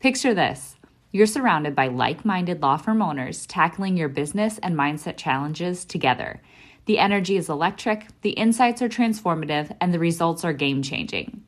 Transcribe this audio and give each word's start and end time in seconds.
Picture 0.00 0.34
this 0.34 0.76
you're 1.12 1.26
surrounded 1.26 1.76
by 1.76 1.86
like 1.86 2.24
minded 2.24 2.60
law 2.60 2.76
firm 2.76 3.00
owners 3.00 3.46
tackling 3.46 3.96
your 3.96 4.08
business 4.08 4.58
and 4.58 4.74
mindset 4.74 5.16
challenges 5.16 5.84
together. 5.84 6.42
The 6.86 6.98
energy 6.98 7.36
is 7.36 7.48
electric, 7.48 8.08
the 8.22 8.30
insights 8.30 8.82
are 8.82 8.88
transformative, 8.88 9.74
and 9.80 9.94
the 9.94 10.00
results 10.00 10.44
are 10.44 10.52
game 10.52 10.82
changing. 10.82 11.44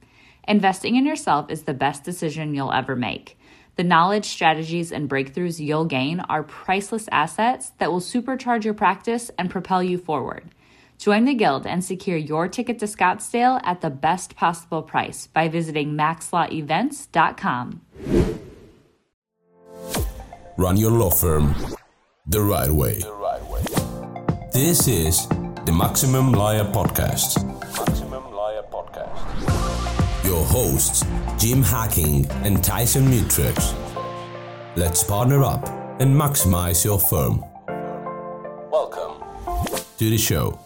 Investing 0.47 0.95
in 0.95 1.05
yourself 1.05 1.51
is 1.51 1.65
the 1.65 1.75
best 1.75 2.05
decision 2.05 2.55
you'll 2.55 2.73
ever 2.73 2.95
make. 2.95 3.37
The 3.75 3.85
knowledge, 3.85 4.25
strategies, 4.25 4.93
and 4.93 5.11
breakthroughs 5.11 5.59
you'll 5.59 5.85
gain 5.85 6.21
are 6.21 6.43
priceless 6.43 7.09
assets 7.11 7.73
that 7.79 7.91
will 7.91 8.01
supercharge 8.01 8.65
your 8.65 8.73
practice 8.73 9.31
and 9.37 9.51
propel 9.51 9.83
you 9.83 9.99
forward. 9.99 10.45
Join 10.97 11.25
the 11.27 11.35
Guild 11.35 11.67
and 11.67 11.85
secure 11.85 12.17
your 12.17 12.49
ticket 12.49 12.79
to 12.79 12.87
Scottsdale 12.87 13.61
at 13.65 13.83
the 13.83 13.91
best 13.91 14.35
possible 14.35 14.83
price 14.83 15.27
by 15.27 15.49
visiting 15.49 15.93
maxlawevents.com. 15.93 17.83
Run 20.57 20.77
your 20.77 20.93
law 20.93 21.11
firm 21.11 21.55
the 22.27 22.41
right 22.41 22.71
way. 22.71 23.01
This 24.53 24.87
is 24.87 25.27
the 25.65 25.73
Maximum 25.73 26.33
Lawyer 26.33 26.65
Podcast. 26.65 27.45
Maximum 27.77 28.33
Lawyer 28.33 28.63
Podcast. 28.71 30.25
Your 30.25 30.45
hosts, 30.45 31.05
Jim 31.37 31.63
Hacking 31.63 32.31
and 32.45 32.63
Tyson 32.63 33.07
Mutrux. 33.07 33.75
Let's 34.77 35.03
partner 35.03 35.43
up 35.43 35.67
and 36.01 36.15
maximize 36.15 36.85
your 36.85 37.01
firm. 37.01 37.45
Welcome 38.71 39.25
to 39.99 40.11
the 40.11 40.19
show. 40.19 40.61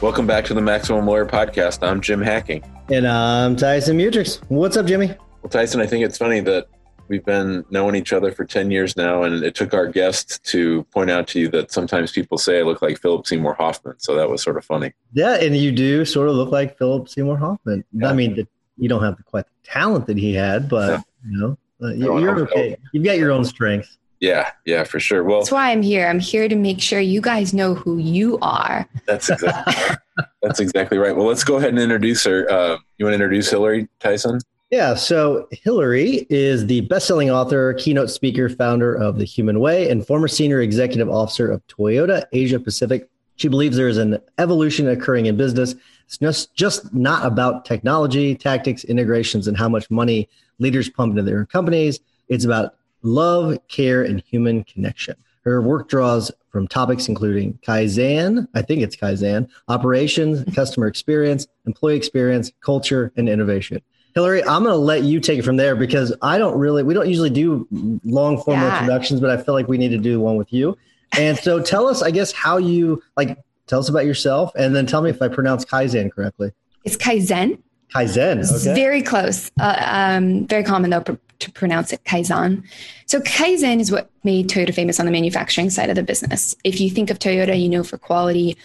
Welcome 0.00 0.26
back 0.26 0.46
to 0.46 0.54
the 0.54 0.62
Maximum 0.62 1.06
Lawyer 1.06 1.26
Podcast. 1.26 1.86
I'm 1.86 2.00
Jim 2.00 2.22
Hacking. 2.22 2.62
And 2.88 3.06
I'm 3.06 3.56
Tyson 3.56 3.98
Mutrux. 3.98 4.40
What's 4.48 4.78
up, 4.78 4.86
Jimmy? 4.86 5.14
Well, 5.46 5.62
Tyson, 5.62 5.80
I 5.80 5.86
think 5.86 6.04
it's 6.04 6.18
funny 6.18 6.40
that 6.40 6.66
we've 7.06 7.24
been 7.24 7.64
knowing 7.70 7.94
each 7.94 8.12
other 8.12 8.32
for 8.32 8.44
10 8.44 8.72
years 8.72 8.96
now 8.96 9.22
and 9.22 9.44
it 9.44 9.54
took 9.54 9.74
our 9.74 9.86
guest 9.86 10.42
to 10.46 10.82
point 10.92 11.08
out 11.08 11.28
to 11.28 11.38
you 11.38 11.46
that 11.50 11.70
sometimes 11.70 12.10
people 12.10 12.36
say 12.36 12.58
i 12.58 12.62
look 12.62 12.82
like 12.82 12.98
philip 12.98 13.28
seymour 13.28 13.54
hoffman 13.54 13.94
so 13.98 14.16
that 14.16 14.28
was 14.28 14.42
sort 14.42 14.56
of 14.56 14.64
funny. 14.64 14.92
Yeah 15.12 15.36
and 15.36 15.56
you 15.56 15.70
do 15.70 16.04
sort 16.04 16.28
of 16.28 16.34
look 16.34 16.50
like 16.50 16.76
philip 16.78 17.08
seymour 17.08 17.36
hoffman. 17.36 17.84
Yeah. 17.92 18.08
i 18.08 18.12
mean 18.12 18.44
you 18.76 18.88
don't 18.88 19.04
have 19.04 19.24
quite 19.24 19.44
the 19.44 19.70
talent 19.70 20.08
that 20.08 20.16
he 20.16 20.34
had 20.34 20.68
but 20.68 20.90
yeah. 20.90 21.00
you 21.30 21.38
know 21.38 21.58
uh, 21.80 21.92
you're 21.92 22.40
okay. 22.40 22.76
you've 22.92 23.04
got 23.04 23.16
your 23.16 23.30
own 23.30 23.44
strengths. 23.44 23.98
Yeah 24.18 24.50
yeah 24.64 24.82
for 24.82 24.98
sure. 24.98 25.22
Well 25.22 25.38
that's 25.38 25.52
why 25.52 25.70
i'm 25.70 25.82
here. 25.82 26.08
I'm 26.08 26.18
here 26.18 26.48
to 26.48 26.56
make 26.56 26.80
sure 26.80 26.98
you 26.98 27.20
guys 27.20 27.54
know 27.54 27.72
who 27.72 27.98
you 27.98 28.36
are. 28.42 28.88
That's 29.06 29.30
exactly 29.30 29.96
that's 30.42 30.58
exactly 30.58 30.98
right. 30.98 31.14
Well 31.14 31.28
let's 31.28 31.44
go 31.44 31.58
ahead 31.58 31.68
and 31.68 31.78
introduce 31.78 32.24
her. 32.24 32.50
Uh, 32.50 32.78
you 32.98 33.04
want 33.04 33.12
to 33.12 33.22
introduce 33.22 33.48
hilary 33.48 33.86
tyson 34.00 34.40
yeah, 34.70 34.94
so 34.94 35.46
Hilary 35.52 36.26
is 36.28 36.66
the 36.66 36.80
best-selling 36.82 37.30
author, 37.30 37.74
keynote 37.74 38.10
speaker, 38.10 38.48
founder 38.48 38.94
of 38.94 39.18
The 39.18 39.24
Human 39.24 39.60
Way, 39.60 39.88
and 39.90 40.04
former 40.04 40.26
senior 40.26 40.60
executive 40.60 41.08
officer 41.08 41.50
of 41.50 41.64
Toyota 41.68 42.24
Asia 42.32 42.58
Pacific. 42.58 43.08
She 43.36 43.48
believes 43.48 43.76
there 43.76 43.88
is 43.88 43.98
an 43.98 44.18
evolution 44.38 44.88
occurring 44.88 45.26
in 45.26 45.36
business. 45.36 45.76
It's 46.06 46.18
just, 46.18 46.54
just 46.54 46.92
not 46.92 47.24
about 47.24 47.64
technology, 47.64 48.34
tactics, 48.34 48.82
integrations, 48.84 49.46
and 49.46 49.56
how 49.56 49.68
much 49.68 49.88
money 49.90 50.28
leaders 50.58 50.90
pump 50.90 51.10
into 51.10 51.22
their 51.22 51.44
companies. 51.46 52.00
It's 52.28 52.44
about 52.44 52.74
love, 53.02 53.58
care, 53.68 54.02
and 54.02 54.20
human 54.26 54.64
connection. 54.64 55.14
Her 55.42 55.62
work 55.62 55.88
draws 55.88 56.32
from 56.50 56.66
topics 56.66 57.08
including 57.08 57.54
Kaizen, 57.62 58.48
I 58.54 58.62
think 58.62 58.82
it's 58.82 58.96
Kaizen, 58.96 59.48
operations, 59.68 60.42
customer 60.56 60.88
experience, 60.88 61.46
employee 61.66 61.96
experience, 61.96 62.50
culture, 62.60 63.12
and 63.16 63.28
innovation. 63.28 63.80
Hilary, 64.16 64.42
I'm 64.44 64.62
going 64.62 64.72
to 64.72 64.78
let 64.78 65.02
you 65.02 65.20
take 65.20 65.40
it 65.40 65.42
from 65.42 65.58
there 65.58 65.76
because 65.76 66.10
I 66.22 66.38
don't 66.38 66.58
really, 66.58 66.82
we 66.82 66.94
don't 66.94 67.06
usually 67.06 67.28
do 67.28 67.68
long 68.02 68.40
form 68.40 68.58
yeah. 68.58 68.78
introductions, 68.78 69.20
but 69.20 69.28
I 69.28 69.36
feel 69.36 69.52
like 69.52 69.68
we 69.68 69.76
need 69.76 69.90
to 69.90 69.98
do 69.98 70.18
one 70.20 70.36
with 70.36 70.50
you. 70.54 70.78
And 71.18 71.36
so 71.36 71.60
tell 71.60 71.86
us, 71.86 72.00
I 72.00 72.10
guess, 72.10 72.32
how 72.32 72.56
you 72.56 73.02
like, 73.18 73.36
tell 73.66 73.78
us 73.78 73.90
about 73.90 74.06
yourself 74.06 74.52
and 74.56 74.74
then 74.74 74.86
tell 74.86 75.02
me 75.02 75.10
if 75.10 75.20
I 75.20 75.28
pronounce 75.28 75.66
Kaizen 75.66 76.10
correctly. 76.10 76.52
It's 76.84 76.96
Kaizen. 76.96 77.58
Kaizen. 77.94 78.42
Okay. 78.50 78.74
Very 78.74 79.02
close. 79.02 79.50
Uh, 79.60 79.84
um, 79.84 80.46
very 80.46 80.64
common 80.64 80.88
though 80.88 81.02
pr- 81.02 81.12
to 81.40 81.52
pronounce 81.52 81.92
it 81.92 82.02
Kaizen. 82.04 82.64
So 83.04 83.20
Kaizen 83.20 83.80
is 83.80 83.92
what 83.92 84.10
made 84.24 84.48
Toyota 84.48 84.72
famous 84.72 84.98
on 84.98 85.04
the 85.04 85.12
manufacturing 85.12 85.68
side 85.68 85.90
of 85.90 85.96
the 85.96 86.02
business. 86.02 86.56
If 86.64 86.80
you 86.80 86.88
think 86.88 87.10
of 87.10 87.18
Toyota, 87.18 87.60
you 87.60 87.68
know 87.68 87.84
for 87.84 87.98
quality, 87.98 88.56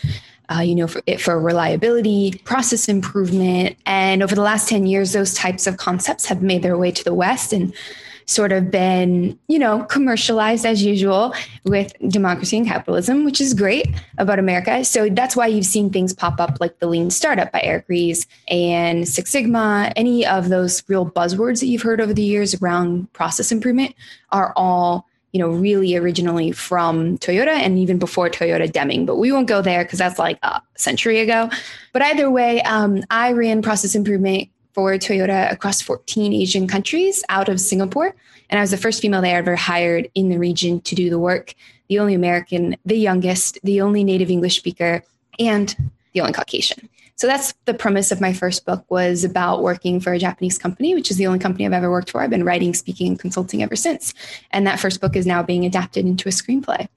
uh, 0.51 0.61
you 0.61 0.75
know, 0.75 0.87
for, 0.87 1.01
for 1.17 1.39
reliability, 1.39 2.33
process 2.43 2.89
improvement. 2.89 3.77
And 3.85 4.21
over 4.21 4.35
the 4.35 4.41
last 4.41 4.67
10 4.69 4.85
years, 4.85 5.13
those 5.13 5.33
types 5.33 5.67
of 5.67 5.77
concepts 5.77 6.25
have 6.25 6.41
made 6.41 6.61
their 6.61 6.77
way 6.77 6.91
to 6.91 7.03
the 7.03 7.13
West 7.13 7.53
and 7.53 7.73
sort 8.25 8.51
of 8.51 8.71
been, 8.71 9.37
you 9.47 9.59
know, 9.59 9.83
commercialized 9.83 10.65
as 10.65 10.83
usual 10.83 11.33
with 11.65 11.93
democracy 12.07 12.57
and 12.57 12.65
capitalism, 12.65 13.25
which 13.25 13.41
is 13.41 13.53
great 13.53 13.87
about 14.17 14.39
America. 14.39 14.85
So 14.85 15.09
that's 15.09 15.35
why 15.35 15.47
you've 15.47 15.65
seen 15.65 15.89
things 15.89 16.13
pop 16.13 16.39
up 16.39 16.57
like 16.59 16.79
the 16.79 16.87
Lean 16.87 17.09
Startup 17.09 17.51
by 17.51 17.61
Eric 17.61 17.85
Ries 17.87 18.27
and 18.47 19.07
Six 19.07 19.31
Sigma. 19.31 19.91
Any 19.95 20.25
of 20.25 20.49
those 20.49 20.83
real 20.87 21.09
buzzwords 21.09 21.59
that 21.59 21.67
you've 21.67 21.81
heard 21.81 21.99
over 21.99 22.13
the 22.13 22.23
years 22.23 22.55
around 22.61 23.11
process 23.13 23.51
improvement 23.51 23.95
are 24.31 24.53
all 24.55 25.07
you 25.31 25.39
know, 25.39 25.49
really 25.49 25.95
originally 25.95 26.51
from 26.51 27.17
Toyota 27.19 27.53
and 27.53 27.77
even 27.77 27.97
before 27.97 28.29
Toyota 28.29 28.71
Deming. 28.71 29.05
But 29.05 29.17
we 29.17 29.31
won't 29.31 29.47
go 29.47 29.61
there 29.61 29.83
because 29.83 29.99
that's 29.99 30.19
like 30.19 30.37
a 30.43 30.61
century 30.75 31.19
ago. 31.19 31.49
But 31.93 32.01
either 32.01 32.29
way, 32.29 32.61
um, 32.63 33.03
I 33.09 33.31
ran 33.31 33.61
process 33.61 33.95
improvement 33.95 34.49
for 34.73 34.93
Toyota 34.93 35.51
across 35.51 35.81
14 35.81 36.33
Asian 36.33 36.67
countries 36.67 37.23
out 37.29 37.49
of 37.49 37.59
Singapore. 37.59 38.15
And 38.49 38.59
I 38.59 38.61
was 38.61 38.71
the 38.71 38.77
first 38.77 39.01
female 39.01 39.21
they 39.21 39.33
ever 39.33 39.55
hired 39.55 40.09
in 40.15 40.29
the 40.29 40.37
region 40.37 40.81
to 40.81 40.95
do 40.95 41.09
the 41.09 41.19
work, 41.19 41.53
the 41.87 41.99
only 41.99 42.13
American, 42.13 42.75
the 42.85 42.97
youngest, 42.97 43.59
the 43.63 43.81
only 43.81 44.03
native 44.03 44.29
English 44.29 44.57
speaker, 44.57 45.03
and 45.39 45.75
the 46.13 46.21
only 46.21 46.33
Caucasian. 46.33 46.89
So 47.15 47.27
that's 47.27 47.53
the 47.65 47.73
premise 47.73 48.11
of 48.11 48.19
my 48.19 48.33
first 48.33 48.65
book 48.65 48.83
was 48.89 49.23
about 49.23 49.61
working 49.61 49.99
for 49.99 50.13
a 50.13 50.19
Japanese 50.19 50.57
company, 50.57 50.95
which 50.95 51.11
is 51.11 51.17
the 51.17 51.27
only 51.27 51.39
company 51.39 51.65
I've 51.65 51.73
ever 51.73 51.91
worked 51.91 52.09
for. 52.09 52.21
I've 52.21 52.29
been 52.29 52.43
writing, 52.43 52.73
speaking, 52.73 53.07
and 53.07 53.19
consulting 53.19 53.61
ever 53.61 53.75
since. 53.75 54.13
And 54.51 54.65
that 54.65 54.79
first 54.79 55.01
book 55.01 55.15
is 55.15 55.25
now 55.25 55.43
being 55.43 55.65
adapted 55.65 56.05
into 56.05 56.27
a 56.27 56.31
screenplay. 56.31 56.87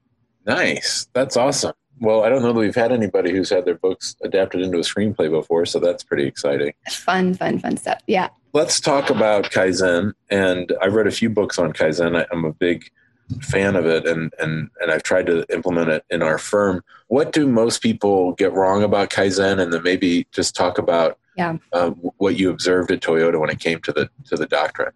Nice. 0.46 1.06
That's 1.12 1.36
awesome. 1.36 1.74
Well, 2.00 2.24
I 2.24 2.28
don't 2.28 2.42
know 2.42 2.52
that 2.52 2.58
we've 2.58 2.74
had 2.74 2.92
anybody 2.92 3.30
who's 3.30 3.50
had 3.50 3.64
their 3.64 3.76
books 3.76 4.16
adapted 4.22 4.62
into 4.62 4.78
a 4.78 4.82
screenplay 4.82 5.30
before, 5.30 5.64
so 5.64 5.78
that's 5.78 6.02
pretty 6.02 6.26
exciting. 6.26 6.72
Fun, 6.88 7.34
fun, 7.34 7.58
fun 7.58 7.76
stuff. 7.76 8.00
Yeah. 8.06 8.28
Let's 8.52 8.80
talk 8.80 9.10
about 9.10 9.44
Kaizen. 9.44 10.12
And 10.30 10.72
I've 10.82 10.94
read 10.94 11.06
a 11.06 11.12
few 11.12 11.30
books 11.30 11.58
on 11.58 11.72
Kaizen. 11.72 12.18
I, 12.18 12.26
I'm 12.32 12.44
a 12.44 12.52
big 12.52 12.90
fan 13.40 13.76
of 13.76 13.86
it 13.86 14.06
and 14.06 14.32
and 14.38 14.70
and 14.80 14.90
I've 14.90 15.02
tried 15.02 15.26
to 15.26 15.44
implement 15.52 15.90
it 15.90 16.04
in 16.10 16.22
our 16.22 16.38
firm. 16.38 16.82
What 17.08 17.32
do 17.32 17.46
most 17.46 17.82
people 17.82 18.32
get 18.32 18.52
wrong 18.52 18.82
about 18.82 19.10
Kaizen 19.10 19.60
and 19.60 19.72
then 19.72 19.82
maybe 19.82 20.26
just 20.32 20.54
talk 20.54 20.78
about 20.78 21.18
yeah. 21.36 21.56
Uh, 21.72 21.90
what 21.90 22.38
you 22.38 22.48
observed 22.50 22.92
at 22.92 23.00
Toyota 23.00 23.40
when 23.40 23.50
it 23.50 23.58
came 23.58 23.80
to 23.80 23.92
the 23.92 24.08
to 24.26 24.36
the 24.36 24.46
doctrine? 24.46 24.92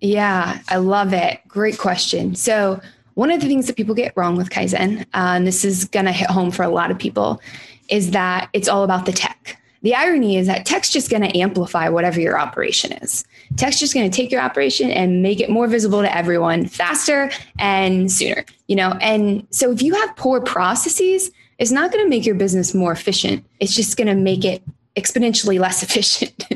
Yeah, 0.00 0.58
I 0.68 0.76
love 0.76 1.12
it. 1.12 1.40
Great 1.46 1.78
question. 1.78 2.34
So 2.34 2.80
one 3.14 3.30
of 3.30 3.40
the 3.40 3.46
things 3.46 3.66
that 3.66 3.76
people 3.76 3.94
get 3.94 4.12
wrong 4.16 4.36
with 4.36 4.50
Kaizen, 4.50 5.02
uh, 5.02 5.04
and 5.12 5.46
this 5.46 5.64
is 5.64 5.84
going 5.84 6.06
to 6.06 6.12
hit 6.12 6.30
home 6.30 6.50
for 6.50 6.62
a 6.62 6.68
lot 6.68 6.90
of 6.90 6.98
people, 6.98 7.42
is 7.88 8.12
that 8.12 8.48
it's 8.52 8.68
all 8.68 8.84
about 8.84 9.04
the 9.06 9.12
tech. 9.12 9.58
The 9.82 9.94
irony 9.94 10.38
is 10.38 10.46
that 10.46 10.64
tech's 10.64 10.90
just 10.90 11.10
going 11.10 11.22
to 11.22 11.38
amplify 11.38 11.88
whatever 11.88 12.20
your 12.20 12.38
operation 12.38 12.92
is. 12.92 13.24
Tech's 13.56 13.78
just 13.78 13.94
going 13.94 14.10
to 14.10 14.16
take 14.16 14.30
your 14.30 14.40
operation 14.40 14.90
and 14.90 15.22
make 15.22 15.40
it 15.40 15.50
more 15.50 15.66
visible 15.66 16.00
to 16.02 16.16
everyone 16.16 16.66
faster 16.66 17.30
and 17.58 18.10
sooner, 18.10 18.44
you 18.66 18.76
know? 18.76 18.92
And 19.00 19.46
so 19.50 19.70
if 19.70 19.82
you 19.82 19.94
have 19.94 20.16
poor 20.16 20.40
processes, 20.40 21.30
it's 21.58 21.70
not 21.70 21.92
going 21.92 22.04
to 22.04 22.08
make 22.08 22.26
your 22.26 22.34
business 22.34 22.74
more 22.74 22.92
efficient. 22.92 23.44
It's 23.60 23.74
just 23.74 23.96
going 23.96 24.08
to 24.08 24.14
make 24.14 24.44
it 24.44 24.62
exponentially 24.96 25.58
less 25.58 25.82
efficient. 25.86 26.46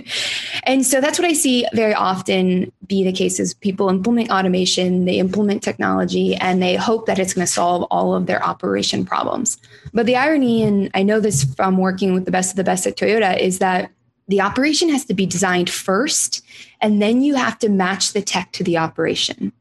and 0.65 0.85
so 0.85 1.01
that's 1.01 1.19
what 1.19 1.27
I 1.27 1.33
see 1.33 1.67
very 1.75 1.95
often 1.95 2.73
be 2.87 3.03
the 3.05 3.13
case 3.13 3.41
is 3.41 3.55
people 3.55 3.89
implement 3.89 4.31
automation, 4.31 5.05
they 5.07 5.19
implement 5.19 5.63
technology, 5.63 6.35
and 6.37 6.63
they 6.63 6.77
hope 6.77 7.07
that 7.07 7.19
it's 7.19 7.35
going 7.35 7.47
to 7.47 7.53
solve 7.53 7.85
all 7.85 8.15
of 8.15 8.27
their 8.27 8.43
operation 8.43 9.05
problems. 9.05 9.59
But 9.93 10.07
the 10.07 10.17
irony, 10.17 10.63
and 10.63 10.91
I 10.95 11.03
know 11.03 11.21
this 11.21 11.45
from 11.55 11.79
working 11.79 12.15
with 12.15 12.25
the 12.25 12.31
best 12.31 12.51
of 12.51 12.57
the 12.57 12.65
best 12.65 12.87
at 12.87 12.97
Toyota, 12.97 13.39
is 13.39 13.59
that 13.59 13.91
The 14.29 14.41
operation 14.41 14.89
has 14.89 15.05
to 15.05 15.15
be 15.15 15.25
designed 15.25 15.71
first, 15.71 16.45
and 16.81 17.01
then 17.01 17.23
you 17.23 17.35
have 17.35 17.59
to 17.61 17.69
match 17.69 18.13
the 18.13 18.23
tech 18.23 18.53
to 18.53 18.65
the 18.65 18.77
operation. 18.77 19.53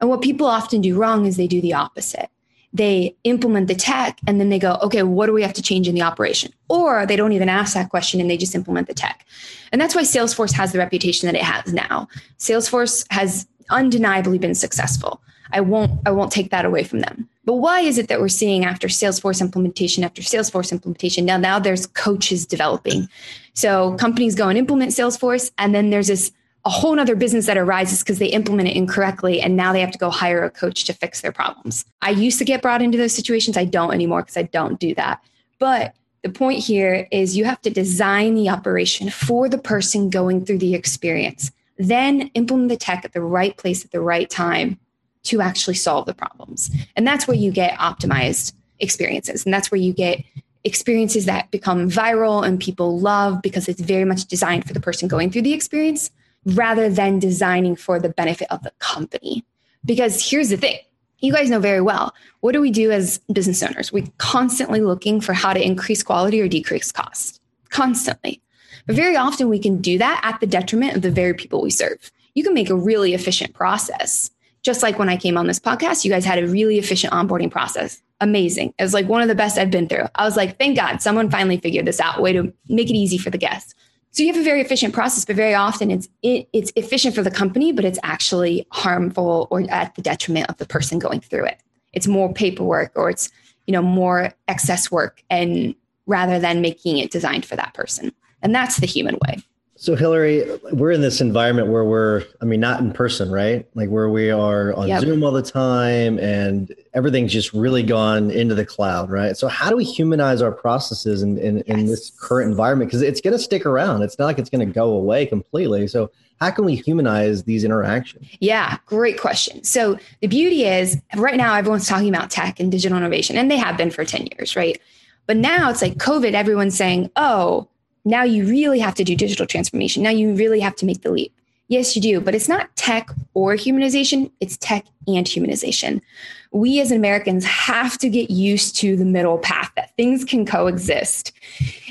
And 0.00 0.10
what 0.10 0.20
people 0.20 0.46
often 0.46 0.80
do 0.80 0.96
wrong 0.96 1.26
is 1.26 1.36
they 1.36 1.46
do 1.46 1.60
the 1.60 1.74
opposite. 1.74 2.28
They 2.72 3.14
implement 3.24 3.68
the 3.68 3.74
tech 3.74 4.18
and 4.26 4.40
then 4.40 4.48
they 4.48 4.58
go, 4.58 4.78
okay, 4.82 5.02
what 5.02 5.26
do 5.26 5.32
we 5.32 5.42
have 5.42 5.52
to 5.54 5.62
change 5.62 5.88
in 5.88 5.94
the 5.94 6.02
operation? 6.02 6.52
Or 6.68 7.04
they 7.04 7.16
don't 7.16 7.32
even 7.32 7.48
ask 7.48 7.74
that 7.74 7.90
question 7.90 8.20
and 8.20 8.30
they 8.30 8.38
just 8.38 8.54
implement 8.54 8.88
the 8.88 8.94
tech. 8.94 9.26
And 9.70 9.80
that's 9.80 9.94
why 9.94 10.02
Salesforce 10.02 10.52
has 10.52 10.72
the 10.72 10.78
reputation 10.78 11.26
that 11.26 11.34
it 11.34 11.42
has 11.42 11.72
now. 11.72 12.08
Salesforce 12.38 13.06
has 13.10 13.46
undeniably 13.70 14.38
been 14.38 14.54
successful. 14.54 15.20
I 15.52 15.60
won't 15.60 15.92
I 16.06 16.10
won't 16.10 16.32
take 16.32 16.50
that 16.50 16.64
away 16.64 16.82
from 16.82 17.00
them. 17.00 17.28
But 17.44 17.54
why 17.54 17.80
is 17.80 17.98
it 17.98 18.08
that 18.08 18.20
we're 18.20 18.28
seeing 18.28 18.64
after 18.64 18.88
Salesforce 18.88 19.40
implementation 19.40 20.02
after 20.02 20.22
Salesforce 20.22 20.72
implementation 20.72 21.24
now 21.24 21.36
now 21.36 21.58
there's 21.58 21.86
coaches 21.86 22.46
developing. 22.46 23.08
So 23.54 23.94
companies 23.96 24.34
go 24.34 24.48
and 24.48 24.58
implement 24.58 24.92
Salesforce 24.92 25.50
and 25.58 25.74
then 25.74 25.90
there's 25.90 26.08
this 26.08 26.32
a 26.64 26.70
whole 26.70 26.98
other 26.98 27.16
business 27.16 27.46
that 27.46 27.58
arises 27.58 28.00
because 28.00 28.18
they 28.18 28.28
implement 28.28 28.68
it 28.68 28.76
incorrectly 28.76 29.40
and 29.40 29.56
now 29.56 29.72
they 29.72 29.80
have 29.80 29.90
to 29.90 29.98
go 29.98 30.10
hire 30.10 30.44
a 30.44 30.50
coach 30.50 30.84
to 30.84 30.92
fix 30.92 31.20
their 31.20 31.32
problems. 31.32 31.84
I 32.02 32.10
used 32.10 32.38
to 32.38 32.44
get 32.44 32.62
brought 32.62 32.82
into 32.82 32.98
those 32.98 33.14
situations. 33.14 33.56
I 33.56 33.64
don't 33.64 33.92
anymore 33.92 34.22
because 34.22 34.36
I 34.36 34.42
don't 34.42 34.78
do 34.78 34.94
that. 34.94 35.22
But 35.58 35.94
the 36.22 36.28
point 36.28 36.60
here 36.60 37.08
is 37.10 37.36
you 37.36 37.44
have 37.44 37.60
to 37.62 37.70
design 37.70 38.34
the 38.34 38.48
operation 38.48 39.10
for 39.10 39.48
the 39.48 39.58
person 39.58 40.08
going 40.08 40.44
through 40.44 40.58
the 40.58 40.74
experience, 40.74 41.50
then 41.78 42.28
implement 42.34 42.68
the 42.68 42.76
tech 42.76 43.04
at 43.04 43.12
the 43.12 43.20
right 43.20 43.56
place 43.56 43.84
at 43.84 43.90
the 43.90 44.00
right 44.00 44.30
time 44.30 44.78
to 45.24 45.40
actually 45.40 45.74
solve 45.74 46.06
the 46.06 46.14
problems. 46.14 46.70
And 46.94 47.06
that's 47.06 47.26
where 47.26 47.36
you 47.36 47.50
get 47.50 47.76
optimized 47.78 48.52
experiences. 48.78 49.44
And 49.44 49.52
that's 49.52 49.70
where 49.70 49.80
you 49.80 49.92
get 49.92 50.24
experiences 50.64 51.24
that 51.24 51.50
become 51.50 51.90
viral 51.90 52.46
and 52.46 52.60
people 52.60 53.00
love 53.00 53.42
because 53.42 53.68
it's 53.68 53.80
very 53.80 54.04
much 54.04 54.26
designed 54.26 54.64
for 54.64 54.74
the 54.74 54.80
person 54.80 55.08
going 55.08 55.30
through 55.30 55.42
the 55.42 55.52
experience 55.52 56.10
rather 56.44 56.88
than 56.88 57.18
designing 57.18 57.76
for 57.76 57.98
the 57.98 58.08
benefit 58.08 58.48
of 58.50 58.62
the 58.62 58.72
company. 58.78 59.44
Because 59.84 60.28
here's 60.28 60.50
the 60.50 60.56
thing 60.56 60.78
you 61.18 61.32
guys 61.32 61.50
know 61.50 61.60
very 61.60 61.80
well 61.80 62.14
what 62.40 62.52
do 62.52 62.60
we 62.60 62.70
do 62.70 62.90
as 62.90 63.18
business 63.32 63.62
owners? 63.62 63.92
We're 63.92 64.06
constantly 64.18 64.80
looking 64.80 65.20
for 65.20 65.32
how 65.32 65.52
to 65.52 65.64
increase 65.64 66.02
quality 66.02 66.40
or 66.40 66.48
decrease 66.48 66.90
cost, 66.90 67.40
constantly. 67.70 68.42
But 68.86 68.96
very 68.96 69.16
often 69.16 69.48
we 69.48 69.60
can 69.60 69.80
do 69.80 69.96
that 69.98 70.20
at 70.24 70.40
the 70.40 70.46
detriment 70.46 70.96
of 70.96 71.02
the 71.02 71.10
very 71.10 71.34
people 71.34 71.62
we 71.62 71.70
serve. 71.70 72.10
You 72.34 72.42
can 72.42 72.54
make 72.54 72.70
a 72.70 72.74
really 72.74 73.14
efficient 73.14 73.54
process. 73.54 74.30
Just 74.62 74.82
like 74.82 74.98
when 74.98 75.08
I 75.08 75.16
came 75.16 75.36
on 75.36 75.46
this 75.46 75.60
podcast, 75.60 76.04
you 76.04 76.10
guys 76.10 76.24
had 76.24 76.42
a 76.42 76.46
really 76.46 76.78
efficient 76.78 77.12
onboarding 77.12 77.50
process. 77.50 78.00
Amazing. 78.20 78.74
It 78.78 78.82
was 78.82 78.94
like 78.94 79.08
one 79.08 79.22
of 79.22 79.28
the 79.28 79.34
best 79.34 79.58
I've 79.58 79.70
been 79.70 79.88
through. 79.88 80.06
I 80.14 80.24
was 80.24 80.36
like, 80.36 80.58
thank 80.58 80.76
God 80.76 81.02
someone 81.02 81.30
finally 81.30 81.56
figured 81.56 81.84
this 81.84 82.00
out, 82.00 82.20
way 82.22 82.32
to 82.32 82.52
make 82.68 82.88
it 82.88 82.96
easy 82.96 83.18
for 83.18 83.30
the 83.30 83.38
guests. 83.38 83.74
So 84.12 84.22
you 84.22 84.30
have 84.30 84.40
a 84.40 84.44
very 84.44 84.60
efficient 84.60 84.92
process, 84.92 85.24
but 85.24 85.36
very 85.36 85.54
often 85.54 85.90
it's 85.90 86.08
it, 86.22 86.46
it's 86.52 86.70
efficient 86.76 87.14
for 87.14 87.22
the 87.22 87.30
company, 87.30 87.72
but 87.72 87.84
it's 87.84 87.98
actually 88.02 88.66
harmful 88.70 89.48
or 89.50 89.62
at 89.70 89.94
the 89.94 90.02
detriment 90.02 90.50
of 90.50 90.58
the 90.58 90.66
person 90.66 90.98
going 90.98 91.20
through 91.20 91.46
it. 91.46 91.58
It's 91.94 92.06
more 92.06 92.32
paperwork 92.32 92.92
or 92.94 93.08
it's 93.08 93.30
you 93.66 93.72
know 93.72 93.82
more 93.82 94.34
excess 94.48 94.90
work, 94.90 95.22
and 95.30 95.74
rather 96.06 96.38
than 96.38 96.60
making 96.60 96.98
it 96.98 97.10
designed 97.10 97.46
for 97.46 97.56
that 97.56 97.72
person, 97.72 98.12
and 98.42 98.54
that's 98.54 98.78
the 98.78 98.86
human 98.86 99.18
way. 99.26 99.38
So 99.82 99.96
Hilary, 99.96 100.48
we're 100.70 100.92
in 100.92 101.00
this 101.00 101.20
environment 101.20 101.66
where 101.66 101.84
we're, 101.84 102.22
I 102.40 102.44
mean, 102.44 102.60
not 102.60 102.78
in 102.78 102.92
person, 102.92 103.32
right? 103.32 103.66
Like 103.74 103.88
where 103.88 104.08
we 104.08 104.30
are 104.30 104.72
on 104.74 104.86
yep. 104.86 105.00
Zoom 105.00 105.24
all 105.24 105.32
the 105.32 105.42
time 105.42 106.20
and 106.20 106.72
everything's 106.94 107.32
just 107.32 107.52
really 107.52 107.82
gone 107.82 108.30
into 108.30 108.54
the 108.54 108.64
cloud, 108.64 109.10
right? 109.10 109.36
So 109.36 109.48
how 109.48 109.70
do 109.70 109.76
we 109.76 109.82
humanize 109.82 110.40
our 110.40 110.52
processes 110.52 111.22
in, 111.22 111.36
in, 111.36 111.56
yes. 111.56 111.64
in 111.66 111.86
this 111.86 112.10
current 112.10 112.48
environment? 112.48 112.90
Because 112.90 113.02
it's 113.02 113.20
going 113.20 113.32
to 113.32 113.40
stick 113.40 113.66
around. 113.66 114.02
It's 114.02 114.16
not 114.20 114.26
like 114.26 114.38
it's 114.38 114.50
going 114.50 114.64
to 114.64 114.72
go 114.72 114.92
away 114.92 115.26
completely. 115.26 115.88
So 115.88 116.12
how 116.40 116.52
can 116.52 116.64
we 116.64 116.76
humanize 116.76 117.42
these 117.42 117.64
interactions? 117.64 118.28
Yeah, 118.38 118.78
great 118.86 119.20
question. 119.20 119.64
So 119.64 119.98
the 120.20 120.28
beauty 120.28 120.64
is 120.64 120.96
right 121.16 121.36
now 121.36 121.56
everyone's 121.56 121.88
talking 121.88 122.08
about 122.08 122.30
tech 122.30 122.60
and 122.60 122.70
digital 122.70 122.96
innovation, 122.96 123.36
and 123.36 123.50
they 123.50 123.58
have 123.58 123.76
been 123.76 123.90
for 123.90 124.04
10 124.04 124.28
years, 124.38 124.54
right? 124.54 124.80
But 125.26 125.38
now 125.38 125.70
it's 125.70 125.82
like 125.82 125.94
COVID, 125.94 126.34
everyone's 126.34 126.76
saying, 126.76 127.10
oh, 127.16 127.68
now 128.04 128.22
you 128.22 128.46
really 128.46 128.78
have 128.78 128.94
to 128.96 129.04
do 129.04 129.14
digital 129.14 129.46
transformation. 129.46 130.02
Now 130.02 130.10
you 130.10 130.34
really 130.34 130.60
have 130.60 130.76
to 130.76 130.86
make 130.86 131.02
the 131.02 131.10
leap. 131.10 131.32
Yes, 131.68 131.96
you 131.96 132.02
do, 132.02 132.20
but 132.20 132.34
it's 132.34 132.48
not 132.48 132.74
tech 132.76 133.08
or 133.32 133.54
humanization, 133.54 134.30
it's 134.40 134.58
tech 134.58 134.84
and 135.06 135.26
humanization. 135.26 136.02
We 136.50 136.80
as 136.82 136.92
Americans 136.92 137.46
have 137.46 137.96
to 137.98 138.10
get 138.10 138.30
used 138.30 138.76
to 138.76 138.94
the 138.94 139.06
middle 139.06 139.38
path 139.38 139.72
that 139.76 139.96
things 139.96 140.22
can 140.22 140.44
coexist. 140.44 141.32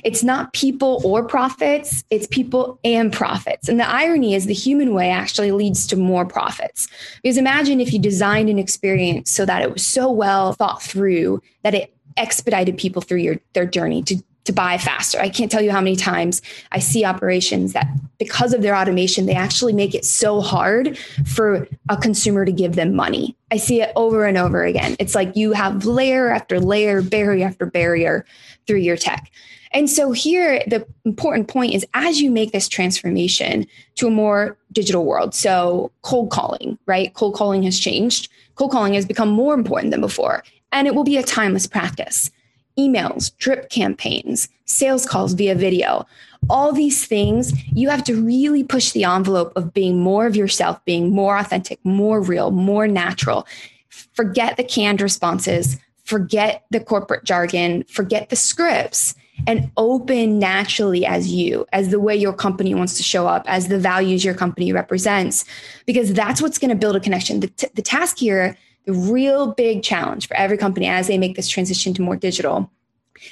It's 0.04 0.24
not 0.24 0.54
people 0.54 1.02
or 1.04 1.24
profits, 1.24 2.04
it's 2.12 2.28
people 2.28 2.80
and 2.84 3.12
profits. 3.12 3.68
And 3.68 3.80
the 3.80 3.90
irony 3.90 4.36
is 4.36 4.46
the 4.46 4.54
human 4.54 4.94
way 4.94 5.10
actually 5.10 5.52
leads 5.52 5.88
to 5.88 5.96
more 5.96 6.26
profits. 6.26 6.88
Because 7.24 7.38
imagine 7.38 7.82
if 7.82 7.92
you 7.92 7.98
designed 7.98 8.50
an 8.50 8.60
experience 8.60 9.32
so 9.32 9.46
that 9.48 9.64
it 9.64 9.74
was 9.74 9.86
so 9.86 10.12
well 10.12 10.54
thought 10.54 10.84
through 10.84 11.42
that 11.64 11.74
it 11.74 11.96
expedited 12.18 12.78
people 12.78 13.02
through 13.02 13.20
your 13.20 13.38
their 13.54 13.66
journey 13.66 14.04
to 14.04 14.22
to 14.46 14.52
buy 14.52 14.78
faster. 14.78 15.20
I 15.20 15.30
can't 15.30 15.52
tell 15.52 15.62
you 15.62 15.72
how 15.72 15.82
many 15.82 15.96
times 15.96 16.42
I 16.72 16.80
see 16.80 17.06
operations 17.06 17.74
that 17.74 17.88
because 18.18 18.54
of 18.54 18.62
their 18.62 18.76
automation, 18.76 19.26
they 19.26 19.36
actually 19.36 19.74
make 19.74 19.94
it 19.94 20.06
so 20.06 20.42
hard 20.42 20.98
for 21.26 21.68
a 21.90 21.98
consumer 21.98 22.46
to 22.46 22.52
give 22.52 22.76
them 22.76 22.96
money. 22.96 23.36
I 23.52 23.58
see 23.58 23.82
it 23.82 23.92
over 23.96 24.26
and 24.26 24.38
over 24.38 24.64
again. 24.64 24.96
It's 25.00 25.16
like 25.16 25.36
you 25.36 25.52
have 25.54 25.86
layer 25.86 26.30
after 26.32 26.60
layer, 26.60 27.02
barrier 27.02 27.48
after 27.48 27.66
barrier 27.66 28.26
through 28.66 28.78
your 28.78 28.98
tech. 28.98 29.32
And 29.74 29.90
so 29.90 30.12
here, 30.12 30.62
the 30.68 30.86
important 31.06 31.48
point 31.48 31.74
is 31.74 31.86
as 31.94 32.22
you 32.22 32.30
make 32.30 32.52
this 32.52 32.68
transformation 32.68 33.66
to 33.96 34.08
a 34.08 34.12
more 34.12 34.58
digital 34.74 35.06
world, 35.06 35.34
so 35.34 35.92
cold 36.02 36.30
calling, 36.30 36.78
right? 36.88 37.14
Cold 37.14 37.36
calling 37.36 37.64
has 37.64 37.80
changed. 37.80 38.30
Cold 38.56 38.72
calling 38.72 38.94
has 38.96 39.06
become 39.06 39.30
more 39.30 39.54
important 39.54 39.92
than 39.92 40.02
before, 40.02 40.44
and 40.74 40.88
it 40.88 40.96
will 40.96 41.06
be 41.06 41.18
a 41.18 41.24
timeless 41.24 41.68
practice 41.68 42.32
emails, 42.78 43.36
drip 43.38 43.70
campaigns, 43.70 44.50
sales 44.66 45.06
calls 45.06 45.34
via 45.34 45.56
video, 45.56 46.06
all 46.50 46.72
these 46.74 47.06
things, 47.06 47.54
you 47.74 47.90
have 47.90 48.04
to 48.06 48.16
really 48.16 48.64
push 48.64 48.92
the 48.92 49.04
envelope 49.04 49.54
of 49.56 49.74
being 49.74 50.00
more 50.00 50.26
of 50.26 50.36
yourself, 50.36 50.84
being 50.86 51.12
more 51.12 51.38
authentic, 51.38 51.80
more 51.84 52.22
real, 52.22 52.52
more 52.52 52.88
natural. 52.88 53.46
Forget 53.90 54.58
the 54.58 54.64
canned 54.64 55.02
responses, 55.02 55.78
forget 56.04 56.66
the 56.72 56.80
corporate 56.80 57.24
jargon, 57.24 57.84
forget 57.84 58.30
the 58.30 58.36
scripts, 58.36 59.16
and 59.48 59.72
open 59.78 60.40
naturally 60.40 61.06
as 61.06 61.32
you, 61.32 61.66
as 61.74 61.90
the 61.90 62.00
way 62.00 62.16
your 62.16 62.34
company 62.34 62.76
wants 62.76 62.98
to 62.98 63.04
show 63.04 63.28
up, 63.28 63.44
as 63.48 63.68
the 63.68 63.80
values 63.80 64.24
your 64.24 64.34
company 64.34 64.72
represents, 64.72 65.46
because 65.86 66.14
that's 66.14 66.42
what's 66.42 66.58
going 66.58 66.70
to 66.70 66.76
build 66.76 66.96
a 66.96 67.00
connection. 67.00 67.40
The, 67.40 67.48
t- 67.48 67.68
the 67.74 67.82
task 67.82 68.18
here 68.18 68.58
the 68.86 68.94
real 68.94 69.54
big 69.54 69.84
challenge 69.84 70.28
for 70.28 70.36
every 70.36 70.58
company 70.58 70.88
as 70.88 71.08
they 71.08 71.18
make 71.18 71.36
this 71.36 71.50
transition 71.50 71.94
to 71.94 72.02
more 72.02 72.16
digital 72.16 72.70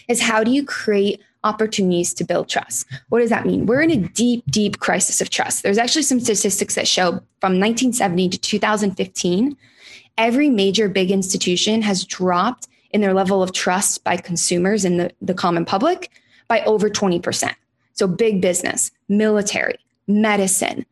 is 0.07 0.21
how 0.21 0.43
do 0.43 0.51
you 0.51 0.63
create 0.63 1.21
opportunities 1.43 2.13
to 2.13 2.23
build 2.23 2.49
trust. 2.49 2.85
What 3.09 3.19
does 3.19 3.29
that 3.29 3.45
mean? 3.45 3.65
We're 3.65 3.81
in 3.81 3.91
a 3.91 4.07
deep, 4.09 4.43
deep 4.49 4.79
crisis 4.79 5.21
of 5.21 5.29
trust. 5.29 5.63
There's 5.63 5.77
actually 5.77 6.01
some 6.01 6.19
statistics 6.19 6.75
that 6.75 6.87
show 6.87 7.11
from 7.39 7.59
1970 7.59 8.29
to 8.29 8.37
2015, 8.37 9.57
every 10.17 10.49
major 10.49 10.89
big 10.89 11.11
institution 11.11 11.81
has 11.81 12.03
dropped 12.03 12.67
in 12.91 13.01
their 13.01 13.13
level 13.13 13.41
of 13.41 13.53
trust 13.53 14.03
by 14.03 14.17
consumers 14.17 14.83
and 14.83 14.99
the, 14.99 15.11
the 15.21 15.33
common 15.33 15.63
public 15.63 16.11
by 16.47 16.61
over 16.61 16.89
20%. 16.89 17.53
So 17.93 18.07
big 18.07 18.41
business, 18.41 18.91
military, 19.07 19.77
medicine, 20.07 20.85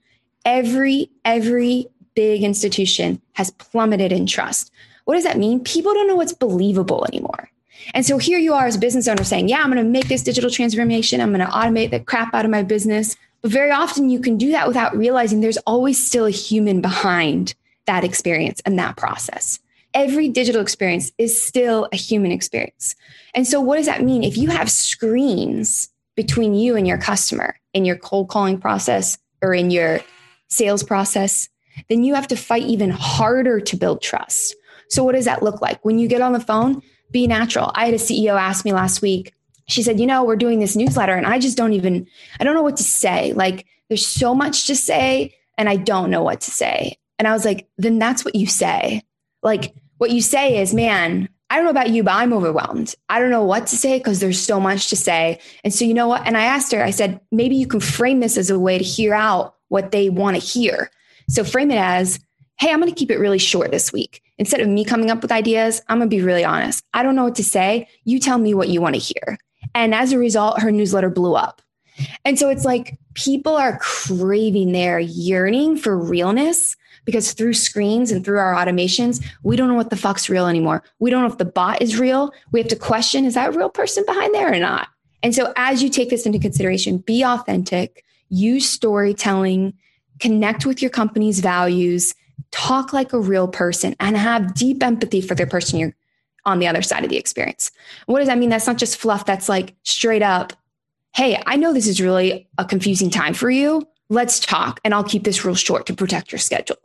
every, 0.45 1.09
every 1.25 1.87
big 2.17 2.43
institution 2.43 3.21
has 3.33 3.51
plummeted 3.51 4.11
in 4.11 4.25
trust. 4.25 4.71
What 5.05 5.13
does 5.13 5.23
that 5.23 5.37
mean? 5.37 5.59
People 5.59 5.93
don't 5.93 6.07
know 6.07 6.15
what's 6.15 6.33
believable 6.33 7.05
anymore. 7.05 7.51
And 7.93 8.03
so 8.03 8.17
here 8.17 8.39
you 8.39 8.55
are 8.55 8.65
as 8.65 8.75
a 8.75 8.79
business 8.79 9.07
owner 9.07 9.23
saying, 9.23 9.49
Yeah, 9.49 9.61
I'm 9.61 9.71
going 9.71 9.77
to 9.77 9.83
make 9.83 10.07
this 10.07 10.23
digital 10.23 10.49
transformation. 10.49 11.21
I'm 11.21 11.31
going 11.31 11.45
to 11.45 11.53
automate 11.53 11.91
the 11.91 11.99
crap 11.99 12.33
out 12.33 12.43
of 12.43 12.49
my 12.49 12.63
business. 12.63 13.15
But 13.43 13.51
very 13.51 13.69
often 13.69 14.09
you 14.09 14.19
can 14.19 14.35
do 14.35 14.51
that 14.51 14.67
without 14.67 14.97
realizing 14.97 15.41
there's 15.41 15.57
always 15.57 16.03
still 16.03 16.25
a 16.25 16.31
human 16.31 16.81
behind 16.81 17.53
that 17.85 18.03
experience 18.03 18.63
and 18.65 18.79
that 18.79 18.97
process. 18.97 19.59
Every 19.93 20.27
digital 20.27 20.61
experience 20.61 21.11
is 21.19 21.39
still 21.39 21.87
a 21.93 21.97
human 21.97 22.31
experience. 22.31 22.95
And 23.35 23.45
so, 23.45 23.61
what 23.61 23.77
does 23.77 23.85
that 23.85 24.03
mean? 24.03 24.23
If 24.23 24.37
you 24.37 24.49
have 24.49 24.71
screens 24.71 25.89
between 26.15 26.55
you 26.55 26.75
and 26.75 26.87
your 26.87 26.97
customer 26.97 27.59
in 27.75 27.85
your 27.85 27.95
cold 27.95 28.27
calling 28.27 28.59
process 28.59 29.19
or 29.43 29.53
in 29.53 29.69
your 29.69 29.99
sales 30.47 30.81
process, 30.81 31.47
then 31.89 32.03
you 32.03 32.15
have 32.15 32.27
to 32.27 32.35
fight 32.35 32.63
even 32.63 32.89
harder 32.89 33.59
to 33.59 33.77
build 33.77 34.01
trust. 34.01 34.55
So, 34.89 35.03
what 35.03 35.15
does 35.15 35.25
that 35.25 35.43
look 35.43 35.61
like? 35.61 35.83
When 35.83 35.99
you 35.99 36.07
get 36.07 36.21
on 36.21 36.33
the 36.33 36.39
phone, 36.39 36.81
be 37.11 37.27
natural. 37.27 37.71
I 37.75 37.85
had 37.85 37.93
a 37.93 37.97
CEO 37.97 38.39
ask 38.39 38.65
me 38.65 38.73
last 38.73 39.01
week, 39.01 39.33
she 39.67 39.83
said, 39.83 39.99
You 39.99 40.07
know, 40.07 40.23
we're 40.23 40.35
doing 40.35 40.59
this 40.59 40.75
newsletter, 40.75 41.13
and 41.13 41.27
I 41.27 41.39
just 41.39 41.57
don't 41.57 41.73
even, 41.73 42.07
I 42.39 42.43
don't 42.43 42.55
know 42.55 42.63
what 42.63 42.77
to 42.77 42.83
say. 42.83 43.33
Like, 43.33 43.65
there's 43.89 44.05
so 44.05 44.33
much 44.33 44.67
to 44.67 44.75
say, 44.75 45.35
and 45.57 45.69
I 45.69 45.75
don't 45.75 46.09
know 46.09 46.23
what 46.23 46.41
to 46.41 46.51
say. 46.51 46.97
And 47.19 47.27
I 47.27 47.33
was 47.33 47.45
like, 47.45 47.67
Then 47.77 47.99
that's 47.99 48.23
what 48.23 48.35
you 48.35 48.47
say. 48.47 49.03
Like, 49.43 49.75
what 49.97 50.11
you 50.11 50.21
say 50.21 50.61
is, 50.61 50.73
Man, 50.73 51.29
I 51.49 51.55
don't 51.55 51.65
know 51.65 51.71
about 51.71 51.91
you, 51.91 52.03
but 52.03 52.15
I'm 52.15 52.33
overwhelmed. 52.33 52.93
I 53.09 53.19
don't 53.19 53.31
know 53.31 53.43
what 53.43 53.67
to 53.67 53.77
say 53.77 53.97
because 53.97 54.19
there's 54.19 54.39
so 54.39 54.59
much 54.59 54.89
to 54.89 54.95
say. 54.95 55.39
And 55.63 55.73
so, 55.73 55.85
you 55.85 55.93
know 55.93 56.07
what? 56.07 56.25
And 56.27 56.35
I 56.35 56.43
asked 56.43 56.73
her, 56.73 56.83
I 56.83 56.91
said, 56.91 57.21
maybe 57.31 57.55
you 57.55 57.67
can 57.67 57.79
frame 57.79 58.19
this 58.19 58.37
as 58.37 58.49
a 58.49 58.59
way 58.59 58.77
to 58.77 58.83
hear 58.83 59.13
out 59.13 59.55
what 59.69 59.91
they 59.91 60.09
want 60.09 60.35
to 60.35 60.45
hear. 60.45 60.91
So 61.29 61.43
frame 61.43 61.71
it 61.71 61.77
as, 61.77 62.19
hey, 62.59 62.71
I'm 62.71 62.79
going 62.79 62.91
to 62.91 62.97
keep 62.97 63.11
it 63.11 63.19
really 63.19 63.37
short 63.37 63.71
this 63.71 63.91
week. 63.91 64.21
Instead 64.37 64.61
of 64.61 64.67
me 64.67 64.85
coming 64.85 65.11
up 65.11 65.21
with 65.21 65.31
ideas, 65.31 65.81
I'm 65.87 65.99
going 65.99 66.09
to 66.09 66.15
be 66.15 66.21
really 66.21 66.45
honest. 66.45 66.83
I 66.93 67.03
don't 67.03 67.15
know 67.15 67.23
what 67.23 67.35
to 67.35 67.43
say. 67.43 67.87
You 68.03 68.19
tell 68.19 68.37
me 68.37 68.53
what 68.53 68.69
you 68.69 68.81
want 68.81 68.95
to 68.95 69.01
hear. 69.01 69.37
And 69.73 69.93
as 69.93 70.11
a 70.11 70.17
result, 70.17 70.61
her 70.61 70.71
newsletter 70.71 71.09
blew 71.09 71.35
up. 71.35 71.61
And 72.25 72.37
so 72.37 72.49
it's 72.49 72.65
like 72.65 72.97
people 73.15 73.55
are 73.55 73.79
craving 73.79 74.71
their 74.71 74.99
yearning 74.99 75.77
for 75.77 75.97
realness 75.97 76.75
because 77.05 77.33
through 77.33 77.53
screens 77.53 78.11
and 78.11 78.23
through 78.23 78.37
our 78.37 78.53
automations, 78.53 79.25
we 79.41 79.55
don't 79.55 79.69
know 79.69 79.75
what 79.75 79.89
the 79.89 79.95
fuck's 79.95 80.29
real 80.29 80.45
anymore. 80.45 80.83
We 80.99 81.09
don't 81.09 81.21
know 81.21 81.31
if 81.31 81.37
the 81.37 81.45
bot 81.45 81.81
is 81.81 81.97
real. 81.97 82.31
We 82.51 82.59
have 82.59 82.69
to 82.69 82.75
question 82.75 83.25
is 83.25 83.33
that 83.33 83.49
a 83.49 83.57
real 83.57 83.69
person 83.69 84.03
behind 84.05 84.35
there 84.35 84.53
or 84.53 84.59
not? 84.59 84.89
And 85.23 85.33
so 85.33 85.53
as 85.55 85.81
you 85.81 85.89
take 85.89 86.09
this 86.09 86.25
into 86.25 86.37
consideration, 86.37 86.99
be 86.99 87.23
authentic, 87.23 88.03
use 88.29 88.69
storytelling, 88.69 89.73
connect 90.19 90.65
with 90.65 90.81
your 90.81 90.91
company's 90.91 91.39
values, 91.39 92.15
talk 92.51 92.93
like 92.93 93.13
a 93.13 93.19
real 93.19 93.47
person, 93.47 93.95
and 93.99 94.17
have 94.17 94.53
deep 94.53 94.83
empathy 94.83 95.21
for 95.21 95.35
the 95.35 95.47
person 95.47 95.79
you're 95.79 95.95
on 96.45 96.59
the 96.59 96.67
other 96.67 96.81
side 96.81 97.03
of 97.03 97.09
the 97.09 97.17
experience. 97.17 97.71
What 98.05 98.19
does 98.19 98.27
that 98.27 98.37
mean? 98.37 98.49
That's 98.49 98.67
not 98.67 98.77
just 98.77 98.97
fluff, 98.97 99.25
that's 99.25 99.49
like 99.49 99.75
straight 99.83 100.21
up, 100.21 100.53
hey, 101.13 101.41
I 101.45 101.55
know 101.55 101.73
this 101.73 101.87
is 101.87 101.99
really 101.99 102.47
a 102.57 102.65
confusing 102.65 103.09
time 103.09 103.33
for 103.33 103.49
you. 103.49 103.87
Let's 104.09 104.39
talk, 104.39 104.79
and 104.83 104.93
I'll 104.93 105.03
keep 105.03 105.23
this 105.23 105.43
real 105.43 105.55
short 105.55 105.85
to 105.87 105.93
protect 105.93 106.31
your 106.31 106.39
schedule. 106.39 106.77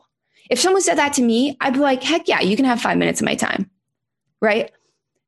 If 0.51 0.59
someone 0.59 0.83
said 0.83 0.99
that 0.99 1.13
to 1.15 1.23
me, 1.23 1.57
I'd 1.61 1.75
be 1.75 1.81
like, 1.81 2.03
heck 2.03 2.27
yeah, 2.29 2.41
you 2.41 2.57
can 2.57 2.65
have 2.65 2.81
five 2.81 2.99
minutes 2.99 3.21
of 3.21 3.27
my 3.27 3.35
time. 3.35 3.71
Right. 4.41 4.73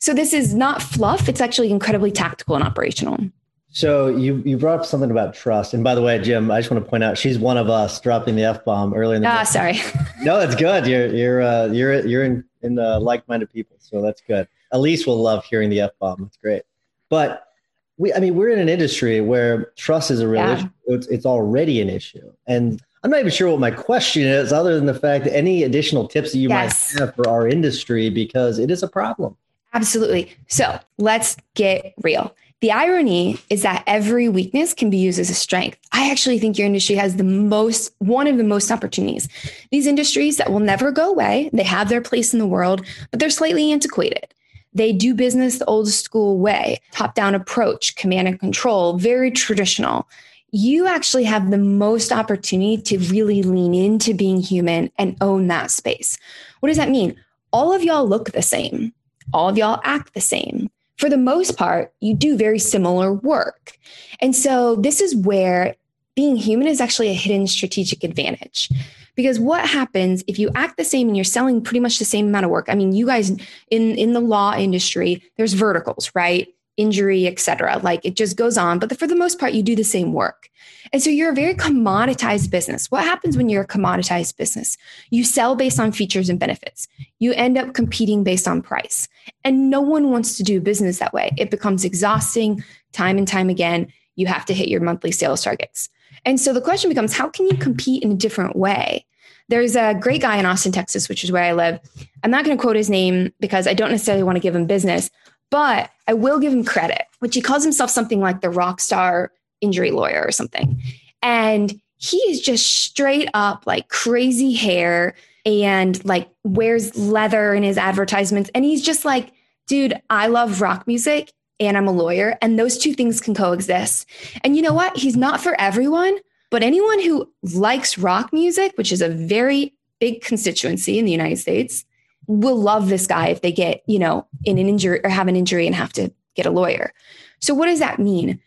So 0.01 0.13
this 0.13 0.33
is 0.33 0.55
not 0.55 0.83
fluff. 0.83 1.29
It's 1.29 1.41
actually 1.41 1.71
incredibly 1.71 2.11
tactical 2.11 2.57
and 2.57 2.65
operational. 2.65 3.31
So 3.75 4.07
you 4.07 4.41
you 4.47 4.57
brought 4.57 4.79
up 4.79 4.87
something 4.87 5.11
about 5.11 5.35
trust, 5.35 5.75
and 5.75 5.83
by 5.83 5.97
the 5.97 6.01
way, 6.01 6.21
Jim, 6.21 6.49
I 6.49 6.61
just 6.61 6.71
want 6.71 6.85
to 6.85 6.89
point 6.89 7.03
out 7.03 7.19
she's 7.19 7.41
one 7.41 7.57
of 7.57 7.69
us 7.69 8.01
dropping 8.01 8.37
the 8.37 8.45
f 8.45 8.65
bomb 8.65 8.95
early 8.95 9.17
in 9.17 9.23
the. 9.23 9.29
Ah, 9.29 9.43
sorry. 9.43 9.81
no, 10.23 10.39
it's 10.39 10.55
good. 10.55 10.87
You're 10.87 11.09
you're 11.09 11.43
uh, 11.43 11.67
you're 11.67 12.07
you're 12.07 12.23
in 12.23 12.45
in 12.63 12.79
uh, 12.79 13.01
like 13.01 13.27
minded 13.27 13.53
people, 13.53 13.77
so 13.81 14.01
that's 14.01 14.21
good. 14.21 14.47
Elise 14.71 15.09
will 15.09 15.21
love 15.21 15.45
hearing 15.45 15.71
the 15.71 15.81
f 15.81 15.91
bomb. 15.99 16.23
That's 16.23 16.37
great. 16.37 16.63
But 17.09 17.49
we, 17.97 18.15
I 18.15 18.21
mean, 18.21 18.37
we're 18.37 18.51
in 18.51 18.61
an 18.61 18.69
industry 18.69 19.21
where 19.21 19.73
trust 19.77 20.13
is 20.13 20.21
a 20.21 20.29
real 20.29 20.43
yeah. 20.43 20.59
issue. 20.59 20.71
It's, 20.87 21.07
it's 21.09 21.27
already 21.27 21.81
an 21.81 21.89
issue, 21.89 22.33
and 22.47 22.81
I'm 23.03 23.11
not 23.11 23.19
even 23.19 23.33
sure 23.33 23.51
what 23.51 23.59
my 23.59 23.73
question 23.73 24.23
is, 24.23 24.53
other 24.53 24.77
than 24.77 24.87
the 24.87 24.95
fact 24.95 25.25
that 25.25 25.37
any 25.37 25.65
additional 25.65 26.07
tips 26.07 26.31
that 26.31 26.39
you 26.39 26.49
yes. 26.49 26.95
might 26.95 27.01
have 27.01 27.17
for 27.17 27.29
our 27.29 27.49
industry, 27.49 28.09
because 28.09 28.61
it 28.61 28.71
is 28.71 28.85
a 28.85 28.89
problem. 28.89 29.37
Absolutely. 29.73 30.33
So 30.47 30.79
let's 30.99 31.37
get 31.55 31.95
real. 32.05 32.37
The 32.65 32.73
irony 32.73 33.39
is 33.51 33.61
that 33.61 33.85
every 33.87 34.27
weakness 34.31 34.73
can 34.73 34.89
be 34.89 34.97
used 34.97 35.19
as 35.19 35.29
a 35.29 35.35
strength. 35.35 35.79
I 35.93 36.11
actually 36.11 36.39
think 36.39 36.57
your 36.57 36.65
industry 36.65 36.95
has 36.95 37.17
the 37.17 37.23
most, 37.23 37.95
one 37.99 38.27
of 38.27 38.39
the 38.39 38.43
most 38.43 38.71
opportunities. 38.71 39.29
These 39.71 39.87
industries 39.87 40.39
that 40.39 40.51
will 40.51 40.61
never 40.61 40.91
go 40.91 41.11
away, 41.11 41.51
they 41.53 41.63
have 41.63 41.91
their 41.91 42.01
place 42.01 42.33
in 42.33 42.39
the 42.39 42.47
world, 42.47 42.81
but 43.11 43.21
they're 43.21 43.29
slightly 43.29 43.71
antiquated. 43.71 44.33
They 44.73 44.95
do 44.95 45.13
business 45.13 45.59
the 45.59 45.67
old 45.67 45.91
school 45.91 46.39
way, 46.39 46.81
top 46.91 47.15
down 47.15 47.35
approach, 47.35 47.97
command 47.97 48.29
and 48.29 48.41
control, 48.41 48.97
very 48.97 49.31
traditional 49.31 50.09
you 50.57 50.87
actually 50.87 51.25
have 51.25 51.51
the 51.51 51.59
most 51.59 52.13
opportunity 52.13 52.81
to 52.81 52.97
really 53.11 53.43
lean 53.43 53.75
into 53.75 54.15
being 54.15 54.41
human 54.41 54.89
and 54.99 55.17
own 55.21 55.49
that 55.49 55.69
space. 55.69 56.17
What 56.61 56.69
does 56.69 56.77
that 56.79 56.91
mean? 56.91 57.17
All 57.53 57.75
of 57.75 57.83
y'all 57.83 58.09
look 58.09 58.31
the 58.31 58.41
same, 58.41 58.95
all 59.33 59.49
of 59.49 59.59
y'all 59.59 59.81
act 59.83 60.15
the 60.15 60.21
same. 60.21 60.71
For 60.99 61.09
the 61.09 61.17
most 61.17 61.57
part, 61.57 61.93
you 62.01 62.15
do 62.15 62.37
very 62.37 62.59
similar 62.59 63.13
work. 63.13 63.79
And 64.21 64.35
so, 64.35 64.77
this 64.77 65.01
is 65.01 65.17
where 65.17 65.77
being 66.15 66.37
human 66.37 66.69
is 66.69 66.81
actually 66.81 67.11
a 67.11 67.15
hidden 67.15 67.47
strategic 67.47 68.05
advantage. 68.05 68.71
Because 69.17 69.39
what 69.39 69.69
happens 69.69 70.25
if 70.27 70.39
you 70.39 70.51
act 70.55 70.77
the 70.77 70.85
same 70.85 71.09
and 71.09 71.17
you're 71.17 71.25
selling 71.25 71.63
pretty 71.63 71.81
much 71.81 71.99
the 71.99 72.05
same 72.05 72.29
amount 72.29 72.45
of 72.45 72.51
work? 72.51 72.67
I 72.69 72.75
mean, 72.75 72.93
you 72.93 73.07
guys 73.07 73.31
in, 73.31 73.97
in 73.97 74.13
the 74.13 74.21
law 74.21 74.55
industry, 74.57 75.23
there's 75.37 75.53
verticals, 75.53 76.11
right? 76.15 76.49
Injury, 76.77 77.27
etc. 77.27 77.79
Like 77.83 78.01
it 78.05 78.17
just 78.17 78.37
goes 78.37 78.59
on, 78.59 78.79
but 78.79 78.99
for 78.99 79.07
the 79.07 79.17
most 79.17 79.39
part, 79.39 79.53
you 79.53 79.63
do 79.63 79.77
the 79.77 79.85
same 79.85 80.13
work. 80.13 80.51
And 80.93 81.03
so 81.03 81.11
you're 81.11 81.33
a 81.33 81.35
very 81.35 81.55
commoditized 81.55 82.51
business. 82.51 82.91
What 82.91 83.05
happens 83.05 83.37
when 83.37 83.49
you're 83.49 83.63
a 83.63 83.67
commoditized 83.67 84.37
business? 84.37 84.77
You 85.11 85.25
sell 85.25 85.57
based 85.57 85.81
on 85.81 85.93
features 85.93 86.29
and 86.29 86.39
benefits. 86.39 86.87
You 87.19 87.33
end 87.33 87.59
up 87.59 87.75
competing 87.75 88.23
based 88.23 88.47
on 88.47 88.63
price. 88.63 89.09
And 89.45 89.71
no 89.71 89.81
one 89.81 90.11
wants 90.11 90.37
to 90.37 90.43
do 90.43 90.61
business 90.61 90.99
that 90.99 91.13
way. 91.13 91.33
It 91.37 91.51
becomes 91.51 91.85
exhausting 91.85 92.63
time 92.93 93.19
and 93.19 93.27
time 93.27 93.49
again. 93.49 93.93
You 94.17 94.27
have 94.27 94.45
to 94.47 94.55
hit 94.55 94.69
your 94.69 94.81
monthly 94.81 95.11
sales 95.11 95.43
targets. 95.43 95.89
And 96.25 96.41
so 96.41 96.53
the 96.53 96.61
question 96.61 96.91
becomes 96.91 97.13
how 97.13 97.29
can 97.29 97.47
you 97.47 97.57
compete 97.57 98.03
in 98.03 98.13
a 98.13 98.17
different 98.17 98.57
way? 98.57 99.07
There's 99.49 99.77
a 99.77 99.95
great 99.95 100.23
guy 100.23 100.39
in 100.39 100.47
Austin, 100.47 100.73
Texas, 100.73 101.09
which 101.09 101.23
is 101.23 101.31
where 101.31 101.43
I 101.43 101.53
live. 101.53 101.79
I'm 102.23 102.31
not 102.31 102.45
going 102.45 102.57
to 102.57 102.61
quote 102.61 102.77
his 102.77 102.89
name 102.89 103.33
because 103.41 103.67
I 103.67 103.75
don't 103.75 103.91
necessarily 103.91 104.23
want 104.23 104.37
to 104.37 104.41
give 104.41 104.55
him 104.55 104.67
business, 104.67 105.11
but 105.51 105.91
I 106.07 106.15
will 106.15 106.39
give 106.39 106.53
him 106.53 106.65
credit, 106.65 107.03
which 107.21 107.35
he 107.35 107.41
calls 107.41 107.63
himself 107.63 107.91
something 107.91 108.21
like 108.21 108.41
the 108.41 108.51
rock 108.51 108.81
star 108.81 109.33
injury 109.61 109.91
lawyer 109.91 110.23
or 110.27 110.33
something. 110.33 110.81
And 111.23 111.81
he 111.97 112.19
is 112.19 112.41
just 112.41 112.67
straight 112.67 113.29
up 113.35 113.67
like 113.67 113.89
crazy 113.89 114.53
hair 114.53 115.15
and 115.47 116.05
like 116.05 116.29
wears 116.43 116.97
leather 116.97 117.55
in 117.55 117.63
his 117.63 117.79
advertisements. 117.79 118.51
And 118.55 118.65
he's 118.65 118.83
just 118.83 119.05
like, 119.05 119.33
dude, 119.67 120.01
I 120.11 120.27
love 120.27 120.61
rock 120.61 120.87
music 120.87 121.33
and 121.61 121.77
I'm 121.77 121.87
a 121.87 121.93
lawyer, 121.93 122.37
and 122.43 122.59
those 122.59 122.77
two 122.77 122.95
things 122.95 123.21
can 123.21 123.33
coexist. 123.33 124.07
And 124.43 124.57
you 124.57 124.63
know 124.63 124.73
what? 124.73 124.97
He's 124.97 125.17
not 125.17 125.41
for 125.41 125.59
everyone, 125.61 126.19
but 126.51 126.65
anyone 126.65 127.01
who 127.01 127.33
likes 127.43 127.97
rock 127.97 128.33
music, 128.33 128.73
which 128.75 128.91
is 128.91 129.01
a 129.01 129.09
very 129.09 129.73
big 130.01 130.21
constituency 130.21 130.99
in 130.99 131.05
the 131.05 131.13
United 131.13 131.39
States, 131.39 131.85
will 132.27 132.57
love 132.57 132.89
this 132.89 133.07
guy 133.07 133.29
if 133.29 133.43
they 133.43 133.53
get, 133.53 133.83
you 133.87 133.99
know, 133.99 134.27
in 134.45 134.59
an 134.59 134.69
injury 134.69 135.01
or 135.05 135.11
have 135.11 135.29
an 135.29 135.37
injury 135.37 135.67
and 135.67 135.75
have 135.75 135.93
to 135.95 136.13
get 136.35 136.47
a 136.47 136.51
lawyer. 136.51 136.93
So 137.41 137.55
what 137.55 137.67
does 137.67 137.79
that 137.79 137.99
mean? 137.99 138.41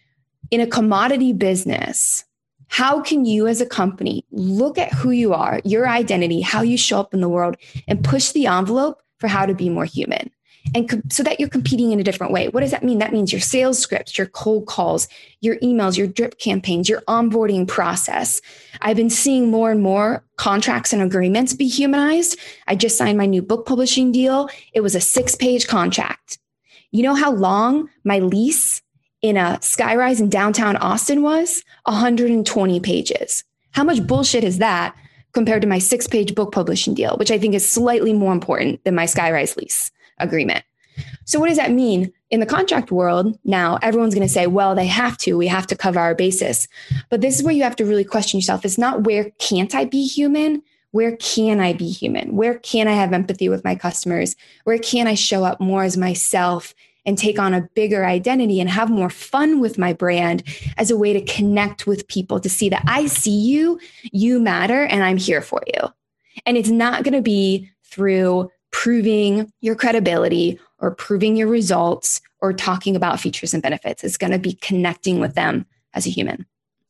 In 0.52 0.62
a 0.62 0.68
commodity 0.68 1.34
business, 1.34 2.24
how 2.68 3.02
can 3.02 3.26
you 3.26 3.48
as 3.48 3.62
a 3.62 3.66
company 3.66 4.26
look 4.32 4.78
at 4.78 4.94
who 4.94 5.12
you 5.12 5.34
are, 5.34 5.62
your 5.64 5.88
identity, 5.88 6.42
how 6.42 6.62
you 6.62 6.78
show 6.78 7.00
up 7.00 7.14
in 7.14 7.22
the 7.22 7.30
world 7.30 7.56
and 7.88 8.04
push 8.04 8.32
the 8.32 8.48
envelope 8.48 9.02
for 9.20 9.28
how 9.28 9.46
to 9.46 9.54
be 9.54 9.70
more 9.70 9.86
human? 9.86 10.32
And 10.74 11.04
so 11.12 11.24
that 11.24 11.40
you're 11.40 11.50
competing 11.50 11.92
in 11.92 12.00
a 12.00 12.04
different 12.04 12.34
way. 12.34 12.48
What 12.50 12.62
does 12.62 12.72
that 12.72 12.84
mean? 12.84 13.00
That 13.00 13.14
means 13.14 13.32
your 13.32 13.42
sales 13.42 13.80
scripts, 13.80 14.18
your 14.18 14.28
cold 14.28 14.68
calls, 14.68 15.08
your 15.42 15.58
emails, 15.58 15.98
your 15.98 16.08
drip 16.08 16.40
campaigns, 16.40 16.90
your 16.90 17.02
onboarding 17.02 17.68
process. 17.68 18.42
I've 18.82 18.98
been 18.98 19.10
seeing 19.10 19.50
more 19.50 19.72
and 19.72 19.82
more 19.82 20.24
contracts 20.38 20.94
and 20.94 21.02
agreements 21.02 21.54
be 21.54 21.68
humanized. 21.68 22.38
I 22.68 22.76
just 22.76 22.98
signed 22.98 23.18
my 23.18 23.26
new 23.26 23.42
book 23.42 23.66
publishing 23.66 24.12
deal. 24.12 24.50
It 24.74 24.82
was 24.82 24.96
a 24.96 25.02
six 25.02 25.36
page 25.36 25.68
contract. 25.68 26.40
You 26.92 27.04
know 27.04 27.16
how 27.16 27.32
long 27.32 27.90
my 28.04 28.20
lease 28.20 28.82
in 29.22 29.38
a 29.38 29.60
skyrise 29.62 30.20
in 30.20 30.30
downtown 30.30 30.76
Austin 30.78 31.22
was? 31.22 31.64
120 31.86 32.80
pages. 32.80 33.44
How 33.72 33.84
much 33.84 34.06
bullshit 34.06 34.44
is 34.44 34.60
that 34.60 34.96
compared 35.34 35.62
to 35.62 35.68
my 35.68 35.80
six 35.80 36.08
page 36.08 36.34
book 36.34 36.52
publishing 36.52 36.94
deal, 36.94 37.16
which 37.18 37.32
I 37.32 37.38
think 37.38 37.54
is 37.54 37.68
slightly 37.68 38.14
more 38.14 38.34
important 38.34 38.84
than 38.84 38.96
my 38.96 39.06
skyrise 39.06 39.56
lease? 39.56 39.92
Agreement. 40.20 40.64
So, 41.26 41.40
what 41.40 41.50
does 41.50 41.58
that 41.58 41.72
mean? 41.72 42.12
In 42.30 42.40
the 42.40 42.46
contract 42.46 42.92
world, 42.92 43.38
now 43.46 43.78
everyone's 43.82 44.14
going 44.14 44.28
to 44.28 44.34
say, 44.34 44.48
well, 44.48 44.76
they 44.76 44.88
have 44.88 45.18
to, 45.20 45.38
we 45.38 45.48
have 45.48 45.68
to 45.68 45.76
cover 45.76 46.00
our 46.00 46.16
basis. 46.16 46.68
But 47.10 47.22
this 47.22 47.38
is 47.38 47.44
where 47.44 47.54
you 47.54 47.64
have 47.64 47.76
to 47.78 47.86
really 47.86 48.04
question 48.04 48.40
yourself. 48.40 48.66
It's 48.66 48.78
not 48.78 49.04
where 49.04 49.32
can't 49.40 49.74
I 49.74 49.86
be 49.86 50.06
human? 50.06 50.62
Where 50.92 51.16
can 51.18 51.60
I 51.60 51.74
be 51.74 51.90
human? 51.90 52.36
Where 52.36 52.58
can 52.60 52.88
I 52.88 52.94
have 52.94 53.14
empathy 53.14 53.50
with 53.50 53.64
my 53.64 53.76
customers? 53.76 54.36
Where 54.64 54.80
can 54.80 55.08
I 55.08 55.14
show 55.14 55.44
up 55.44 55.60
more 55.60 55.84
as 55.84 55.98
myself 55.98 56.74
and 57.06 57.18
take 57.18 57.40
on 57.40 57.54
a 57.54 57.62
bigger 57.74 58.06
identity 58.06 58.60
and 58.60 58.70
have 58.70 58.90
more 58.90 59.10
fun 59.10 59.60
with 59.60 59.78
my 59.78 59.94
brand 59.94 60.44
as 60.78 60.92
a 60.92 60.98
way 60.98 61.14
to 61.14 61.22
connect 61.22 61.88
with 61.88 62.08
people 62.08 62.40
to 62.40 62.50
see 62.50 62.68
that 62.70 62.84
I 62.86 63.06
see 63.06 63.32
you, 63.32 63.80
you 64.12 64.40
matter, 64.40 64.84
and 64.84 65.04
I'm 65.04 65.18
here 65.18 65.42
for 65.42 65.62
you. 65.68 65.88
And 66.46 66.58
it's 66.58 66.70
not 66.70 67.04
going 67.04 67.14
to 67.14 67.22
be 67.22 67.70
through 67.86 68.52
proving 68.78 69.52
your 69.60 69.74
credibility 69.74 70.60
or 70.78 70.94
proving 70.94 71.36
your 71.36 71.48
results 71.48 72.22
or 72.42 72.54
talking 72.54 72.96
about 72.96 73.20
features 73.20 73.52
and 73.52 73.64
benefits. 73.64 74.04
It's 74.04 74.18
going 74.18 74.34
to 74.34 74.38
be 74.38 74.54
connecting 74.54 75.20
with 75.20 75.34
them 75.34 75.66
as 75.96 76.06
a 76.06 76.12
human. 76.12 76.46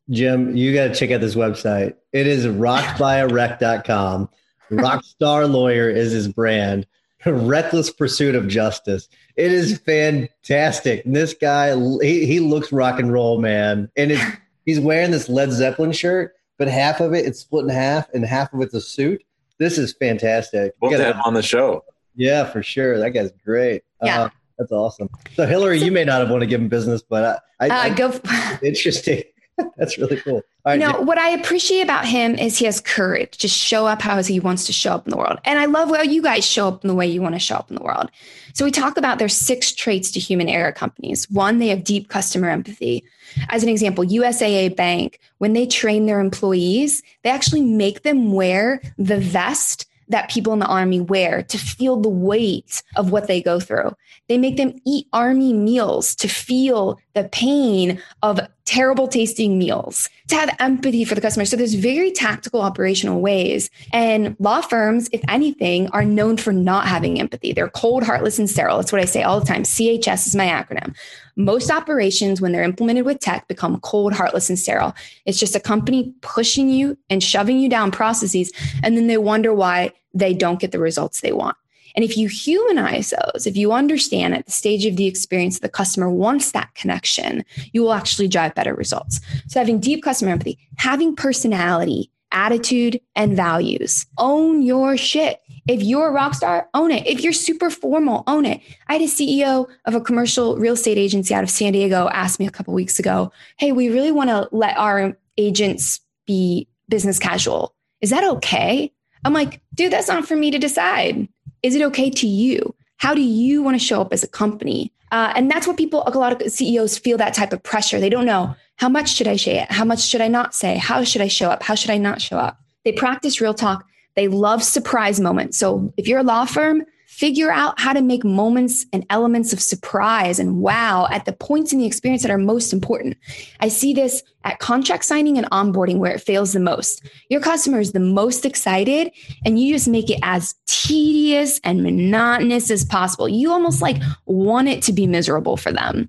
Jim, 0.09 0.53
you 0.53 0.73
got 0.73 0.89
to 0.89 0.93
check 0.93 1.11
out 1.11 1.21
this 1.21 1.35
website. 1.35 1.95
It 2.11 2.27
is 2.27 2.45
rockbyarec.com. 2.45 4.29
Rockstar 4.69 5.49
Lawyer 5.49 5.89
is 5.89 6.11
his 6.11 6.27
brand. 6.27 6.85
Reckless 7.25 7.89
Pursuit 7.89 8.35
of 8.35 8.49
Justice. 8.49 9.07
It 9.37 9.53
is 9.53 9.77
fantastic. 9.79 11.03
This 11.05 11.33
guy, 11.35 11.73
he, 12.01 12.25
he 12.25 12.41
looks 12.41 12.73
rock 12.73 12.99
and 12.99 13.13
roll, 13.13 13.39
man. 13.39 13.89
And 13.95 14.11
it's, 14.11 14.23
he's 14.65 14.81
wearing 14.81 15.11
this 15.11 15.29
Led 15.29 15.53
Zeppelin 15.53 15.93
shirt, 15.93 16.35
but 16.57 16.67
half 16.67 16.99
of 16.99 17.13
it 17.13 17.25
it's 17.25 17.39
split 17.39 17.63
in 17.63 17.69
half, 17.69 18.09
and 18.13 18.25
half 18.25 18.53
of 18.53 18.59
it's 18.59 18.73
a 18.73 18.81
suit. 18.81 19.23
This 19.59 19.77
is 19.77 19.93
fantastic. 19.93 20.73
We'll 20.81 20.91
have 20.99 21.15
him 21.15 21.21
on 21.25 21.33
the 21.33 21.41
show. 21.41 21.83
Yeah, 22.15 22.45
for 22.45 22.61
sure. 22.63 22.97
That 22.99 23.11
guy's 23.11 23.31
great. 23.43 23.83
Yeah. 24.03 24.23
Uh, 24.23 24.29
that's 24.57 24.71
awesome. 24.71 25.09
So 25.35 25.45
Hilary, 25.45 25.79
you 25.79 25.91
may 25.91 26.03
not 26.03 26.19
have 26.19 26.29
want 26.31 26.41
to 26.41 26.47
give 26.47 26.59
him 26.61 26.67
business, 26.67 27.01
but 27.07 27.41
I, 27.59 27.65
I, 27.65 27.69
Uh, 27.69 27.81
I 27.83 27.89
go. 27.91 28.19
interesting. 28.63 29.23
that's 29.77 29.97
really 29.97 30.17
cool. 30.17 30.35
All 30.35 30.43
right, 30.65 30.79
you 30.79 30.85
know 30.85 31.01
what 31.01 31.17
I 31.17 31.29
appreciate 31.29 31.81
about 31.81 32.05
him 32.05 32.35
is 32.35 32.57
he 32.57 32.65
has 32.65 32.79
courage 32.81 33.37
to 33.37 33.47
show 33.47 33.87
up 33.87 34.01
how 34.01 34.21
he 34.21 34.39
wants 34.39 34.65
to 34.65 34.73
show 34.73 34.93
up 34.93 35.07
in 35.07 35.11
the 35.11 35.17
world, 35.17 35.39
and 35.45 35.57
I 35.57 35.65
love 35.65 35.89
how 35.89 36.01
you 36.01 36.21
guys 36.21 36.45
show 36.45 36.67
up 36.67 36.83
in 36.83 36.87
the 36.87 36.95
way 36.95 37.07
you 37.07 37.21
want 37.21 37.35
to 37.35 37.39
show 37.39 37.55
up 37.55 37.69
in 37.69 37.75
the 37.75 37.83
world. 37.83 38.11
So 38.53 38.65
we 38.65 38.71
talk 38.71 38.97
about 38.97 39.19
there's 39.19 39.35
six 39.35 39.71
traits 39.71 40.11
to 40.11 40.19
human 40.19 40.49
error 40.49 40.71
companies. 40.71 41.29
One, 41.29 41.59
they 41.59 41.67
have 41.69 41.83
deep 41.83 42.09
customer 42.09 42.49
empathy. 42.49 43.03
As 43.49 43.63
an 43.63 43.69
example, 43.69 44.03
USAA 44.03 44.75
Bank, 44.75 45.19
when 45.37 45.53
they 45.53 45.65
train 45.65 46.05
their 46.05 46.19
employees, 46.19 47.03
they 47.23 47.29
actually 47.29 47.61
make 47.61 48.03
them 48.03 48.31
wear 48.31 48.81
the 48.97 49.19
vest 49.19 49.86
that 50.09 50.29
people 50.29 50.53
in 50.53 50.59
the 50.59 50.65
army 50.65 51.01
wear 51.01 51.43
to 51.43 51.57
feel 51.57 51.97
the 51.97 52.09
weight 52.09 52.83
of 52.95 53.11
what 53.11 53.27
they 53.27 53.41
go 53.41 53.59
through. 53.59 53.95
They 54.27 54.37
make 54.37 54.57
them 54.57 54.79
eat 54.85 55.07
army 55.13 55.53
meals 55.53 56.15
to 56.15 56.27
feel 56.27 56.99
the 57.13 57.25
pain 57.25 58.01
of 58.23 58.39
terrible 58.65 59.07
tasting 59.07 59.57
meals, 59.57 60.09
to 60.27 60.35
have 60.35 60.55
empathy 60.59 61.05
for 61.05 61.15
the 61.15 61.21
customer. 61.21 61.45
So 61.45 61.55
there's 61.55 61.73
very 61.73 62.11
tactical 62.11 62.61
operational 62.61 63.21
ways. 63.21 63.69
And 63.93 64.35
law 64.39 64.61
firms, 64.61 65.09
if 65.13 65.21
anything, 65.29 65.87
are 65.89 66.03
known 66.03 66.35
for 66.37 66.51
not 66.51 66.87
having 66.87 67.19
empathy. 67.19 67.53
They're 67.53 67.69
cold, 67.69 68.03
heartless, 68.03 68.37
and 68.37 68.49
sterile. 68.49 68.77
That's 68.77 68.91
what 68.91 69.01
I 69.01 69.05
say 69.05 69.23
all 69.23 69.39
the 69.39 69.45
time. 69.45 69.63
CHS 69.63 70.27
is 70.27 70.35
my 70.35 70.47
acronym. 70.47 70.95
Most 71.37 71.71
operations, 71.71 72.41
when 72.41 72.51
they're 72.51 72.63
implemented 72.63 73.05
with 73.05 73.19
tech, 73.19 73.47
become 73.47 73.79
cold, 73.81 74.11
heartless, 74.11 74.49
and 74.49 74.57
sterile. 74.57 74.95
It's 75.25 75.39
just 75.39 75.55
a 75.55 75.59
company 75.59 76.13
pushing 76.21 76.67
you 76.69 76.97
and 77.11 77.23
shoving 77.23 77.59
you 77.59 77.69
down 77.69 77.91
processes, 77.91 78.51
and 78.83 78.97
then 78.97 79.07
they 79.07 79.17
wonder 79.17 79.53
why 79.53 79.93
they 80.13 80.33
don't 80.33 80.59
get 80.59 80.71
the 80.71 80.79
results 80.79 81.21
they 81.21 81.31
want. 81.31 81.55
And 81.95 82.03
if 82.03 82.17
you 82.17 82.27
humanize 82.27 83.11
those, 83.11 83.47
if 83.47 83.55
you 83.55 83.71
understand 83.71 84.35
at 84.35 84.45
the 84.45 84.51
stage 84.51 84.85
of 84.85 84.97
the 84.97 85.07
experience 85.07 85.59
the 85.59 85.69
customer 85.69 86.09
wants 86.09 86.51
that 86.51 86.73
connection, 86.75 87.45
you 87.71 87.81
will 87.81 87.93
actually 87.93 88.27
drive 88.27 88.53
better 88.53 88.73
results. 88.73 89.19
So 89.47 89.59
having 89.59 89.79
deep 89.79 90.03
customer 90.03 90.31
empathy, 90.31 90.59
having 90.77 91.15
personality, 91.15 92.11
attitude, 92.31 92.99
and 93.15 93.35
values. 93.35 94.05
Own 94.17 94.61
your 94.61 94.97
shit. 94.97 95.41
If 95.67 95.81
you're 95.81 96.09
a 96.09 96.11
rock 96.11 96.33
star, 96.33 96.69
own 96.73 96.91
it. 96.91 97.05
If 97.05 97.21
you're 97.21 97.33
super 97.33 97.69
formal, 97.69 98.23
own 98.27 98.45
it. 98.45 98.61
I 98.87 98.93
had 98.93 99.01
a 99.01 99.05
CEO 99.05 99.67
of 99.85 99.95
a 99.95 100.01
commercial 100.01 100.57
real 100.57 100.73
estate 100.73 100.97
agency 100.97 101.33
out 101.33 101.43
of 101.43 101.49
San 101.49 101.73
Diego 101.73 102.09
ask 102.11 102.39
me 102.39 102.47
a 102.47 102.51
couple 102.51 102.73
weeks 102.73 102.99
ago, 102.99 103.31
"Hey, 103.57 103.71
we 103.71 103.89
really 103.89 104.11
want 104.11 104.29
to 104.29 104.47
let 104.51 104.77
our 104.77 105.17
agents 105.37 105.99
be 106.25 106.67
business 106.89 107.19
casual. 107.19 107.75
Is 108.01 108.11
that 108.11 108.23
okay?" 108.23 108.91
I'm 109.25 109.33
like, 109.33 109.61
"Dude, 109.73 109.91
that's 109.91 110.07
not 110.07 110.27
for 110.27 110.35
me 110.35 110.51
to 110.51 110.59
decide. 110.59 111.27
Is 111.63 111.75
it 111.75 111.81
okay 111.81 112.09
to 112.11 112.27
you? 112.27 112.73
How 112.97 113.13
do 113.13 113.21
you 113.21 113.61
want 113.61 113.75
to 113.75 113.85
show 113.85 114.01
up 114.01 114.13
as 114.13 114.23
a 114.23 114.27
company?" 114.27 114.93
Uh, 115.11 115.31
and 115.35 115.49
that's 115.49 115.67
what 115.67 115.77
people, 115.77 116.03
a 116.05 116.11
lot 116.11 116.41
of 116.41 116.51
CEOs 116.51 116.97
feel 116.97 117.17
that 117.17 117.33
type 117.33 117.53
of 117.53 117.63
pressure. 117.63 117.99
They 117.99 118.09
don't 118.09 118.25
know 118.25 118.55
how 118.77 118.89
much 118.89 119.13
should 119.15 119.27
I 119.27 119.35
say? 119.35 119.65
How 119.69 119.85
much 119.85 120.07
should 120.07 120.21
I 120.21 120.27
not 120.27 120.53
say? 120.53 120.77
How 120.77 121.03
should 121.03 121.21
I 121.21 121.27
show 121.27 121.49
up? 121.49 121.63
How 121.63 121.75
should 121.75 121.89
I 121.89 121.97
not 121.97 122.21
show 122.21 122.37
up? 122.37 122.59
They 122.85 122.91
practice 122.91 123.41
real 123.41 123.53
talk. 123.53 123.85
They 124.15 124.27
love 124.27 124.63
surprise 124.63 125.19
moments. 125.19 125.57
So 125.57 125.93
if 125.97 126.07
you're 126.07 126.19
a 126.19 126.23
law 126.23 126.45
firm, 126.45 126.83
figure 127.17 127.49
out 127.49 127.79
how 127.79 127.93
to 127.93 128.01
make 128.01 128.23
moments 128.23 128.85
and 128.93 129.03
elements 129.09 129.51
of 129.51 129.59
surprise 129.59 130.37
and 130.37 130.57
wow 130.57 131.07
at 131.09 131.25
the 131.25 131.33
points 131.33 131.73
in 131.73 131.79
the 131.79 131.85
experience 131.85 132.21
that 132.21 132.29
are 132.29 132.37
most 132.37 132.71
important. 132.71 133.17
I 133.59 133.69
see 133.69 133.91
this 133.91 134.21
at 134.43 134.59
contract 134.59 135.03
signing 135.03 135.35
and 135.35 135.49
onboarding 135.49 135.97
where 135.97 136.13
it 136.13 136.21
fails 136.21 136.53
the 136.53 136.59
most. 136.59 137.03
Your 137.31 137.41
customer 137.41 137.79
is 137.79 137.91
the 137.91 137.99
most 137.99 138.45
excited 138.45 139.11
and 139.43 139.59
you 139.59 139.73
just 139.73 139.87
make 139.87 140.11
it 140.11 140.19
as 140.21 140.53
tedious 140.67 141.59
and 141.63 141.81
monotonous 141.81 142.69
as 142.69 142.85
possible. 142.85 143.27
You 143.27 143.51
almost 143.51 143.81
like 143.81 143.97
want 144.27 144.67
it 144.67 144.83
to 144.83 144.93
be 144.93 145.07
miserable 145.07 145.57
for 145.57 145.71
them. 145.71 146.07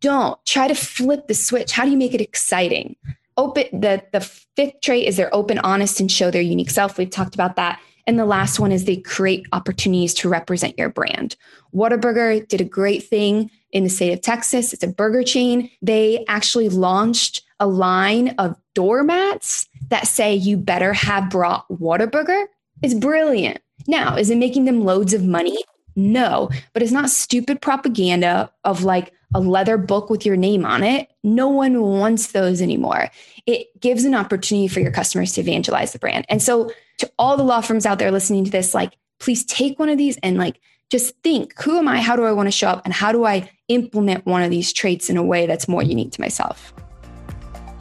Don't 0.00 0.44
try 0.44 0.66
to 0.66 0.74
flip 0.74 1.28
the 1.28 1.34
switch. 1.34 1.70
How 1.70 1.84
do 1.84 1.92
you 1.92 1.96
make 1.96 2.14
it 2.14 2.20
exciting? 2.20 2.96
Open 3.36 3.66
the 3.72 4.02
the 4.12 4.20
fifth 4.20 4.80
trait 4.82 5.06
is 5.06 5.16
they're 5.16 5.34
open, 5.34 5.58
honest, 5.60 6.00
and 6.00 6.10
show 6.10 6.32
their 6.32 6.42
unique 6.42 6.68
self. 6.68 6.98
We've 6.98 7.08
talked 7.08 7.34
about 7.34 7.54
that. 7.56 7.80
And 8.06 8.18
the 8.18 8.24
last 8.24 8.58
one 8.58 8.72
is 8.72 8.84
they 8.84 8.96
create 8.96 9.46
opportunities 9.52 10.14
to 10.14 10.28
represent 10.28 10.78
your 10.78 10.88
brand. 10.88 11.36
Whataburger 11.74 12.46
did 12.48 12.60
a 12.60 12.64
great 12.64 13.04
thing 13.04 13.50
in 13.70 13.84
the 13.84 13.90
state 13.90 14.12
of 14.12 14.20
Texas. 14.20 14.72
It's 14.72 14.82
a 14.82 14.88
burger 14.88 15.22
chain. 15.22 15.70
They 15.80 16.24
actually 16.28 16.68
launched 16.68 17.42
a 17.60 17.66
line 17.66 18.34
of 18.38 18.56
doormats 18.74 19.68
that 19.88 20.06
say 20.06 20.34
you 20.34 20.56
better 20.56 20.92
have 20.92 21.30
brought 21.30 21.68
Whataburger. 21.68 22.46
It's 22.82 22.94
brilliant. 22.94 23.60
Now, 23.86 24.16
is 24.16 24.30
it 24.30 24.38
making 24.38 24.64
them 24.64 24.84
loads 24.84 25.14
of 25.14 25.24
money? 25.24 25.56
No, 25.94 26.50
but 26.72 26.82
it's 26.82 26.92
not 26.92 27.10
stupid 27.10 27.60
propaganda 27.60 28.50
of 28.64 28.82
like 28.82 29.12
a 29.34 29.40
leather 29.40 29.76
book 29.76 30.10
with 30.10 30.26
your 30.26 30.36
name 30.36 30.64
on 30.64 30.82
it. 30.82 31.10
No 31.22 31.48
one 31.48 31.80
wants 31.82 32.32
those 32.32 32.60
anymore. 32.60 33.10
It 33.46 33.80
gives 33.80 34.04
an 34.04 34.14
opportunity 34.14 34.68
for 34.68 34.80
your 34.80 34.92
customers 34.92 35.32
to 35.34 35.40
evangelize 35.40 35.92
the 35.92 35.98
brand. 35.98 36.26
And 36.28 36.42
so, 36.42 36.70
to 36.98 37.10
all 37.18 37.36
the 37.36 37.42
law 37.42 37.60
firms 37.60 37.86
out 37.86 37.98
there 37.98 38.12
listening 38.12 38.44
to 38.44 38.50
this, 38.50 38.74
like, 38.74 38.96
please 39.18 39.44
take 39.44 39.78
one 39.78 39.88
of 39.88 39.98
these 39.98 40.18
and 40.18 40.36
like 40.36 40.60
just 40.90 41.14
think 41.22 41.60
who 41.62 41.78
am 41.78 41.88
I? 41.88 42.00
How 42.00 42.16
do 42.16 42.24
I 42.24 42.32
want 42.32 42.48
to 42.48 42.52
show 42.52 42.68
up? 42.68 42.82
And 42.84 42.92
how 42.92 43.12
do 43.12 43.24
I 43.24 43.50
implement 43.68 44.26
one 44.26 44.42
of 44.42 44.50
these 44.50 44.72
traits 44.72 45.08
in 45.08 45.16
a 45.16 45.22
way 45.22 45.46
that's 45.46 45.66
more 45.66 45.82
unique 45.82 46.12
to 46.12 46.20
myself? 46.20 46.74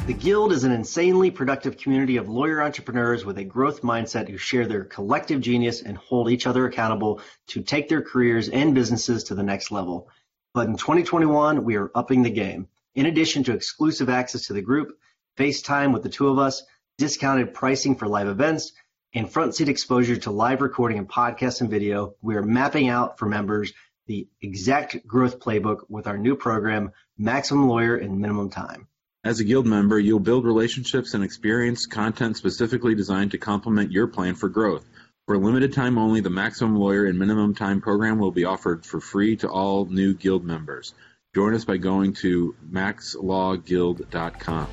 The 0.07 0.13
Guild 0.13 0.51
is 0.51 0.63
an 0.63 0.71
insanely 0.71 1.29
productive 1.29 1.77
community 1.77 2.17
of 2.17 2.27
lawyer 2.27 2.63
entrepreneurs 2.63 3.23
with 3.23 3.37
a 3.37 3.43
growth 3.43 3.81
mindset 3.81 4.27
who 4.27 4.37
share 4.37 4.65
their 4.65 4.85
collective 4.85 5.41
genius 5.41 5.81
and 5.81 5.97
hold 5.97 6.31
each 6.31 6.47
other 6.47 6.65
accountable 6.65 7.21
to 7.47 7.61
take 7.61 7.87
their 7.87 8.01
careers 8.01 8.49
and 8.49 8.73
businesses 8.73 9.23
to 9.25 9.35
the 9.35 9.43
next 9.43 9.71
level. 9.71 10.09
But 10.53 10.67
in 10.67 10.75
2021, 10.75 11.63
we 11.63 11.77
are 11.77 11.91
upping 11.95 12.23
the 12.23 12.29
game. 12.29 12.67
In 12.93 13.05
addition 13.05 13.43
to 13.45 13.53
exclusive 13.53 14.09
access 14.09 14.47
to 14.47 14.53
the 14.53 14.61
group, 14.61 14.97
FaceTime 15.37 15.93
with 15.93 16.03
the 16.03 16.09
two 16.09 16.27
of 16.27 16.37
us, 16.37 16.63
discounted 16.97 17.53
pricing 17.53 17.95
for 17.95 18.07
live 18.07 18.27
events, 18.27 18.73
and 19.13 19.31
front 19.31 19.55
seat 19.55 19.69
exposure 19.69 20.17
to 20.17 20.31
live 20.31 20.61
recording 20.61 20.97
and 20.97 21.07
podcast 21.07 21.61
and 21.61 21.69
video, 21.69 22.15
we 22.21 22.35
are 22.35 22.43
mapping 22.43 22.89
out 22.89 23.17
for 23.17 23.27
members 23.27 23.71
the 24.07 24.27
exact 24.41 25.07
growth 25.07 25.39
playbook 25.39 25.85
with 25.87 26.05
our 26.05 26.17
new 26.17 26.35
program, 26.35 26.91
Maximum 27.17 27.69
Lawyer 27.69 27.97
in 27.97 28.19
Minimum 28.19 28.49
Time. 28.49 28.87
As 29.23 29.39
a 29.39 29.45
Guild 29.45 29.67
member, 29.67 29.99
you'll 29.99 30.19
build 30.19 30.43
relationships 30.43 31.13
and 31.13 31.23
experience 31.23 31.85
content 31.85 32.35
specifically 32.35 32.95
designed 32.95 33.31
to 33.31 33.37
complement 33.37 33.91
your 33.91 34.07
plan 34.07 34.35
for 34.35 34.49
growth. 34.49 34.83
For 35.27 35.35
a 35.35 35.39
limited 35.39 35.71
time 35.71 35.99
only, 35.99 36.19
the 36.19 36.31
Maximum 36.31 36.75
Lawyer 36.75 37.05
and 37.05 37.17
Minimum 37.17 37.53
Time 37.53 37.79
program 37.79 38.17
will 38.17 38.31
be 38.31 38.43
offered 38.43 38.83
for 38.85 38.99
free 38.99 39.35
to 39.37 39.47
all 39.47 39.85
new 39.85 40.15
Guild 40.15 40.43
members. 40.43 40.95
Join 41.35 41.53
us 41.53 41.63
by 41.63 41.77
going 41.77 42.11
to 42.13 42.55
maxlawguild.com. 42.71 44.67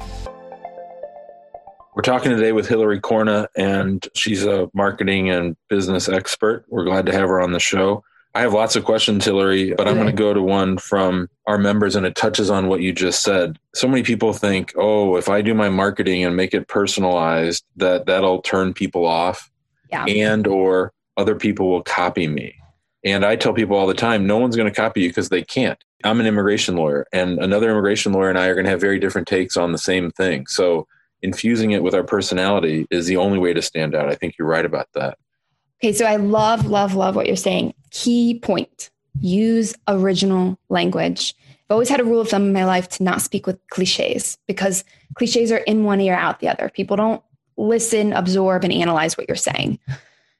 We're 1.94 2.02
talking 2.02 2.30
today 2.30 2.52
with 2.52 2.66
Hilary 2.66 2.98
Corna, 2.98 3.48
and 3.56 4.04
she's 4.14 4.44
a 4.44 4.70
marketing 4.72 5.28
and 5.30 5.54
business 5.68 6.08
expert. 6.08 6.64
We're 6.68 6.84
glad 6.84 7.06
to 7.06 7.12
have 7.12 7.28
her 7.28 7.40
on 7.40 7.52
the 7.52 7.60
show. 7.60 8.02
I 8.34 8.40
have 8.40 8.54
lots 8.54 8.74
of 8.74 8.84
questions, 8.84 9.24
Hilary, 9.26 9.74
but 9.74 9.86
I'm 9.86 9.96
going 9.96 10.06
to 10.06 10.12
go 10.12 10.32
to 10.32 10.42
one 10.42 10.78
from 10.78 11.28
our 11.46 11.58
members, 11.58 11.94
and 11.94 12.06
it 12.06 12.14
touches 12.14 12.50
on 12.50 12.68
what 12.68 12.80
you 12.80 12.92
just 12.92 13.22
said. 13.22 13.58
So 13.74 13.86
many 13.86 14.02
people 14.02 14.32
think, 14.32 14.72
oh, 14.76 15.16
if 15.16 15.28
I 15.28 15.42
do 15.42 15.54
my 15.54 15.68
marketing 15.68 16.24
and 16.24 16.34
make 16.36 16.54
it 16.54 16.68
personalized, 16.68 17.64
that 17.76 18.06
that'll 18.06 18.40
turn 18.42 18.72
people 18.74 19.06
off, 19.06 19.50
Yeah. 19.90 20.04
and 20.04 20.46
or 20.46 20.92
other 21.16 21.34
people 21.34 21.70
will 21.70 21.82
copy 21.82 22.28
me. 22.28 22.54
And 23.04 23.24
I 23.24 23.36
tell 23.36 23.52
people 23.52 23.76
all 23.76 23.86
the 23.86 23.94
time, 23.94 24.26
no 24.26 24.38
one's 24.38 24.56
going 24.56 24.70
to 24.70 24.74
copy 24.74 25.02
you 25.02 25.08
because 25.08 25.28
they 25.28 25.42
can't. 25.42 25.78
I'm 26.04 26.20
an 26.20 26.26
immigration 26.26 26.76
lawyer, 26.76 27.06
and 27.12 27.38
another 27.38 27.70
immigration 27.70 28.12
lawyer 28.12 28.28
and 28.28 28.38
I 28.38 28.46
are 28.46 28.54
going 28.54 28.64
to 28.64 28.70
have 28.70 28.80
very 28.80 28.98
different 28.98 29.26
takes 29.26 29.56
on 29.56 29.72
the 29.72 29.78
same 29.78 30.10
thing. 30.12 30.46
So 30.46 30.86
infusing 31.22 31.72
it 31.72 31.82
with 31.82 31.94
our 31.94 32.04
personality 32.04 32.86
is 32.90 33.06
the 33.06 33.16
only 33.16 33.38
way 33.38 33.52
to 33.52 33.62
stand 33.62 33.94
out. 33.94 34.08
I 34.08 34.14
think 34.14 34.36
you're 34.38 34.48
right 34.48 34.64
about 34.64 34.88
that. 34.94 35.18
Okay, 35.80 35.92
so 35.92 36.04
I 36.04 36.16
love, 36.16 36.66
love, 36.66 36.94
love 36.94 37.16
what 37.16 37.26
you're 37.26 37.36
saying. 37.36 37.74
Key 37.90 38.38
point 38.40 38.90
use 39.20 39.74
original 39.86 40.58
language. 40.68 41.34
I've 41.68 41.74
always 41.74 41.88
had 41.88 42.00
a 42.00 42.04
rule 42.04 42.20
of 42.20 42.28
thumb 42.28 42.44
in 42.44 42.52
my 42.52 42.64
life 42.64 42.88
to 42.90 43.02
not 43.02 43.20
speak 43.20 43.46
with 43.46 43.58
cliches 43.68 44.38
because 44.46 44.84
cliches 45.14 45.52
are 45.52 45.58
in 45.58 45.84
one 45.84 46.00
ear, 46.00 46.14
out 46.14 46.40
the 46.40 46.48
other. 46.48 46.70
People 46.72 46.96
don't 46.96 47.22
listen, 47.58 48.12
absorb, 48.12 48.64
and 48.64 48.72
analyze 48.72 49.18
what 49.18 49.28
you're 49.28 49.36
saying. 49.36 49.78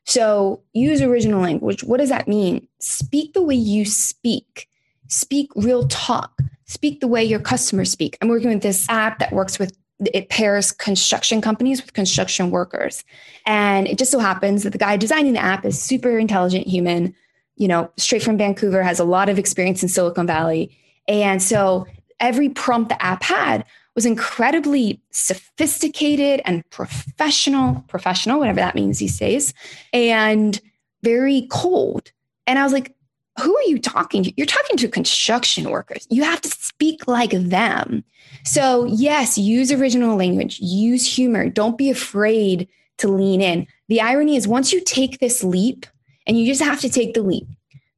So 0.07 0.63
use 0.73 1.03
original 1.03 1.43
language. 1.43 1.85
What 1.85 1.99
does 1.99 2.09
that 2.09 2.29
mean? 2.29 2.67
Speak 2.81 3.35
the 3.35 3.43
way 3.43 3.57
you 3.57 3.85
speak, 3.85 4.69
speak 5.09 5.51
real 5.55 5.87
talk, 5.89 6.41
speak 6.65 7.01
the 7.01 7.09
way 7.09 7.23
your 7.23 7.41
customers 7.41 7.91
speak. 7.91 8.17
I'm 8.23 8.29
working 8.29 8.49
with 8.49 8.63
this 8.63 8.89
app 8.89 9.19
that 9.19 9.33
works 9.33 9.59
with 9.59 9.77
it 10.15 10.29
pairs 10.29 10.71
construction 10.71 11.41
companies 11.41 11.83
with 11.83 11.93
construction 11.93 12.51
workers. 12.51 13.05
And 13.45 13.89
it 13.89 13.99
just 13.99 14.13
so 14.13 14.21
happens 14.21 14.63
that 14.63 14.71
the 14.71 14.79
guy 14.79 14.97
designing 14.97 15.33
the 15.33 15.43
app 15.43 15.65
is 15.65 15.81
super 15.81 16.17
intelligent 16.19 16.69
human, 16.69 17.15
you 17.57 17.67
know, 17.67 17.91
straight 17.97 18.23
from 18.23 18.39
Vancouver, 18.39 18.83
has 18.83 19.01
a 19.01 19.05
lot 19.05 19.29
of 19.29 19.41
experience 19.41 19.83
in 19.83 19.89
Silicon 19.89 20.27
Valley. 20.27 20.77
And 21.09 21.43
so 21.43 21.87
every 22.21 22.49
prompt 22.49 22.91
the 22.91 23.03
app 23.03 23.25
had 23.25 23.65
was 23.99 24.07
incredibly 24.07 25.03
sophisticated 25.11 26.41
and 26.45 26.63
professional, 26.71 27.85
professional, 27.89 28.39
whatever 28.39 28.61
that 28.61 28.77
means 28.77 29.01
these 29.01 29.19
days, 29.19 29.53
and 29.93 30.61
very 31.03 31.49
cold. 31.51 32.13
And 32.47 32.61
I 32.61 32.63
was 32.63 32.73
like, 32.73 32.95
who 33.41 33.57
are 33.57 33.63
you 33.65 33.81
talking 33.81 34.23
to? 34.23 34.33
You're 34.37 34.47
talking 34.47 34.77
to 34.77 34.87
construction 34.87 35.69
workers. 35.69 36.07
You 36.11 36.23
have 36.23 36.41
to 36.43 36.49
speak 36.49 37.09
like 37.09 37.33
them. 37.33 38.05
So, 38.45 38.85
yes, 38.85 39.37
use 39.37 39.73
original 39.73 40.17
language, 40.17 40.61
use 40.61 41.05
humor. 41.05 41.49
Don't 41.49 41.77
be 41.77 41.91
afraid 41.91 42.69
to 42.99 43.09
lean 43.09 43.41
in. 43.41 43.67
The 43.89 44.01
irony 44.01 44.37
is, 44.37 44.47
once 44.47 44.73
you 44.73 44.81
take 44.81 45.19
this 45.19 45.43
leap, 45.43 45.87
and 46.25 46.39
you 46.39 46.47
just 46.47 46.63
have 46.63 46.79
to 46.83 46.89
take 46.89 47.15
the 47.15 47.23
leap, 47.23 47.49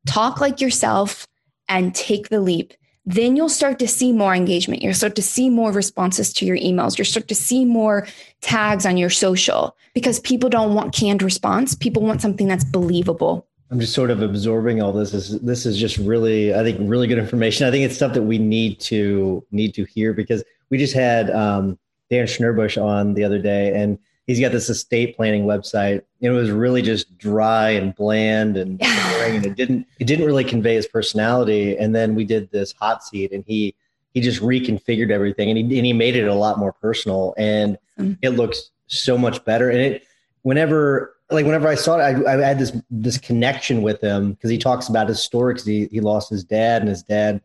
talk 0.06 0.40
like 0.40 0.62
yourself 0.62 1.26
and 1.68 1.94
take 1.94 2.30
the 2.30 2.40
leap, 2.40 2.72
then 3.12 3.36
you'll 3.36 3.48
start 3.48 3.78
to 3.78 3.88
see 3.88 4.12
more 4.12 4.34
engagement. 4.34 4.82
You'll 4.82 4.94
start 4.94 5.16
to 5.16 5.22
see 5.22 5.50
more 5.50 5.72
responses 5.72 6.32
to 6.34 6.46
your 6.46 6.56
emails. 6.56 6.98
You'll 6.98 7.04
start 7.04 7.28
to 7.28 7.34
see 7.34 7.64
more 7.64 8.06
tags 8.40 8.84
on 8.86 8.96
your 8.96 9.10
social 9.10 9.76
because 9.94 10.20
people 10.20 10.48
don't 10.48 10.74
want 10.74 10.94
canned 10.94 11.22
response. 11.22 11.74
People 11.74 12.02
want 12.02 12.20
something 12.20 12.46
that's 12.46 12.64
believable. 12.64 13.46
I'm 13.70 13.78
just 13.78 13.94
sort 13.94 14.10
of 14.10 14.20
absorbing 14.20 14.82
all 14.82 14.92
this. 14.92 15.12
This 15.12 15.30
is, 15.30 15.40
this 15.40 15.64
is 15.64 15.78
just 15.78 15.96
really, 15.98 16.52
I 16.54 16.64
think, 16.64 16.78
really 16.82 17.06
good 17.06 17.18
information. 17.18 17.66
I 17.66 17.70
think 17.70 17.84
it's 17.84 17.94
stuff 17.94 18.14
that 18.14 18.22
we 18.22 18.36
need 18.38 18.80
to 18.80 19.44
need 19.52 19.74
to 19.74 19.84
hear 19.84 20.12
because 20.12 20.42
we 20.70 20.78
just 20.78 20.94
had 20.94 21.30
um, 21.30 21.78
Dan 22.10 22.26
Schnurbush 22.26 22.82
on 22.82 23.14
the 23.14 23.22
other 23.22 23.38
day, 23.38 23.72
and 23.80 23.96
he's 24.30 24.38
got 24.38 24.52
this 24.52 24.70
estate 24.70 25.16
planning 25.16 25.44
website. 25.44 26.02
It 26.20 26.30
was 26.30 26.52
really 26.52 26.82
just 26.82 27.18
dry 27.18 27.70
and 27.70 27.92
bland 27.96 28.56
and, 28.56 28.80
and 28.82 29.44
it 29.44 29.56
didn't 29.56 29.88
it 29.98 30.04
didn't 30.06 30.24
really 30.24 30.44
convey 30.44 30.76
his 30.76 30.86
personality. 30.86 31.76
And 31.76 31.92
then 31.92 32.14
we 32.14 32.24
did 32.24 32.48
this 32.52 32.72
hot 32.72 33.02
seat, 33.02 33.32
and 33.32 33.44
he 33.44 33.74
he 34.14 34.20
just 34.20 34.40
reconfigured 34.40 35.10
everything, 35.10 35.50
and 35.50 35.58
he 35.58 35.78
and 35.78 35.84
he 35.86 35.92
made 35.92 36.14
it 36.14 36.28
a 36.28 36.34
lot 36.34 36.60
more 36.60 36.72
personal, 36.72 37.34
and 37.38 37.76
mm. 37.98 38.16
it 38.22 38.30
looks 38.30 38.70
so 38.86 39.18
much 39.18 39.44
better. 39.44 39.68
And 39.68 39.80
it 39.80 40.04
whenever 40.42 41.16
like 41.32 41.44
whenever 41.44 41.66
I 41.66 41.74
saw 41.74 41.98
it, 41.98 42.02
I, 42.02 42.34
I 42.34 42.36
had 42.46 42.60
this 42.60 42.72
this 42.88 43.18
connection 43.18 43.82
with 43.82 44.00
him 44.00 44.34
because 44.34 44.50
he 44.50 44.58
talks 44.58 44.88
about 44.88 45.08
his 45.08 45.20
story 45.20 45.54
because 45.54 45.66
he, 45.66 45.88
he 45.90 46.00
lost 46.00 46.30
his 46.30 46.44
dad 46.44 46.82
and 46.82 46.88
his 46.88 47.02
dad 47.02 47.42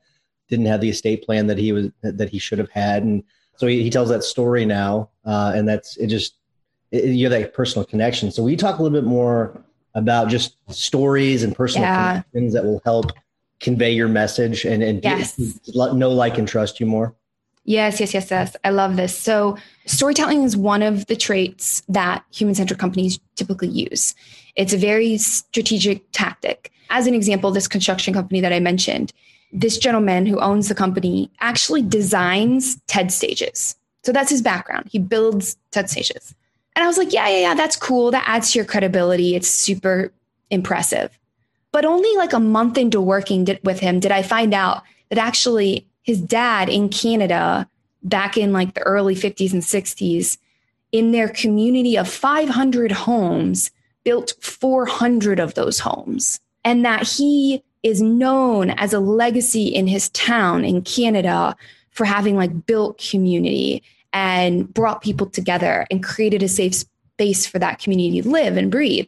didn't 0.49 0.67
have 0.67 0.81
the 0.81 0.89
estate 0.89 1.23
plan 1.23 1.47
that 1.47 1.57
he 1.57 1.71
was 1.71 1.87
that 2.03 2.29
he 2.29 2.37
should 2.37 2.59
have 2.59 2.69
had, 2.69 3.01
and 3.01 3.23
so 3.57 3.65
he, 3.65 3.81
he 3.81 3.89
tells 3.89 4.09
that 4.09 4.23
story 4.23 4.65
now, 4.65 5.09
uh, 5.25 5.51
and 5.55 5.67
that's 5.67 5.97
it. 5.97 6.07
Just 6.07 6.35
it, 6.95 7.09
you 7.09 7.29
have 7.29 7.39
that 7.39 7.53
personal 7.53 7.85
connection. 7.85 8.31
So 8.31 8.43
we 8.43 8.55
talk 8.55 8.79
a 8.79 8.83
little 8.83 8.97
bit 8.97 9.07
more 9.07 9.61
about 9.93 10.29
just 10.29 10.55
stories 10.69 11.43
and 11.43 11.55
personal 11.55 11.87
yeah. 11.87 12.09
connections 12.11 12.53
that 12.53 12.65
will 12.65 12.81
help 12.85 13.11
convey 13.59 13.91
your 13.91 14.07
message 14.07 14.65
and 14.65 14.83
and 14.83 15.03
yes. 15.03 15.39
know, 15.73 16.11
like, 16.11 16.37
and 16.37 16.47
trust 16.47 16.79
you 16.79 16.85
more. 16.85 17.15
Yes, 17.63 17.99
yes, 17.99 18.13
yes, 18.13 18.29
yes. 18.29 18.55
I 18.63 18.69
love 18.69 18.95
this. 18.95 19.17
So, 19.17 19.57
storytelling 19.87 20.43
is 20.43 20.55
one 20.55 20.83
of 20.83 21.07
the 21.07 21.15
traits 21.15 21.81
that 21.89 22.23
human 22.31 22.53
centered 22.53 22.77
companies 22.77 23.19
typically 23.35 23.69
use. 23.69 24.13
It's 24.55 24.73
a 24.73 24.77
very 24.77 25.17
strategic 25.17 26.03
tactic. 26.11 26.71
As 26.91 27.07
an 27.07 27.15
example, 27.15 27.49
this 27.49 27.67
construction 27.67 28.13
company 28.13 28.39
that 28.39 28.53
I 28.53 28.59
mentioned, 28.59 29.11
this 29.51 29.79
gentleman 29.79 30.27
who 30.27 30.39
owns 30.39 30.67
the 30.67 30.75
company 30.75 31.31
actually 31.39 31.81
designs 31.81 32.79
TED 32.85 33.11
stages. 33.11 33.75
So, 34.03 34.11
that's 34.11 34.29
his 34.29 34.43
background. 34.43 34.89
He 34.91 34.99
builds 34.99 35.57
TED 35.71 35.89
stages. 35.89 36.35
And 36.75 36.83
I 36.83 36.87
was 36.87 36.97
like, 36.97 37.13
yeah, 37.13 37.27
yeah, 37.29 37.39
yeah, 37.39 37.53
that's 37.55 37.75
cool. 37.75 38.11
That 38.11 38.25
adds 38.27 38.51
to 38.51 38.59
your 38.59 38.65
credibility. 38.65 39.35
It's 39.35 39.47
super 39.47 40.11
impressive. 40.49 41.17
But 41.71 41.85
only 41.85 42.15
like 42.17 42.33
a 42.33 42.39
month 42.39 42.77
into 42.77 43.01
working 43.01 43.47
with 43.63 43.79
him 43.79 43.99
did 43.99 44.11
I 44.11 44.21
find 44.21 44.53
out 44.53 44.83
that 45.09 45.17
actually 45.17 45.87
his 46.03 46.21
dad 46.21 46.69
in 46.69 46.89
Canada 46.89 47.67
back 48.03 48.37
in 48.37 48.53
like 48.53 48.73
the 48.73 48.81
early 48.81 49.15
50s 49.15 49.53
and 49.53 49.61
60s 49.61 50.37
in 50.91 51.11
their 51.11 51.27
community 51.27 51.97
of 51.97 52.07
500 52.07 52.91
homes 52.91 53.71
built 54.03 54.33
400 54.39 55.39
of 55.39 55.55
those 55.55 55.79
homes 55.79 56.39
and 56.63 56.85
that 56.85 57.07
he 57.07 57.63
is 57.83 58.01
known 58.01 58.69
as 58.71 58.93
a 58.93 58.99
legacy 58.99 59.67
in 59.67 59.87
his 59.87 60.09
town 60.09 60.63
in 60.63 60.81
Canada 60.81 61.55
for 61.89 62.05
having 62.05 62.35
like 62.35 62.65
built 62.65 62.97
community 62.97 63.83
and 64.15 64.73
brought 64.73 65.03
people 65.03 65.29
together 65.29 65.85
and 65.91 66.01
created 66.01 66.41
a 66.41 66.47
safe 66.47 66.73
space 66.73 67.45
for 67.45 67.59
that 67.59 67.79
community 67.79 68.21
to 68.21 68.29
live 68.29 68.55
and 68.55 68.71
breathe. 68.71 69.07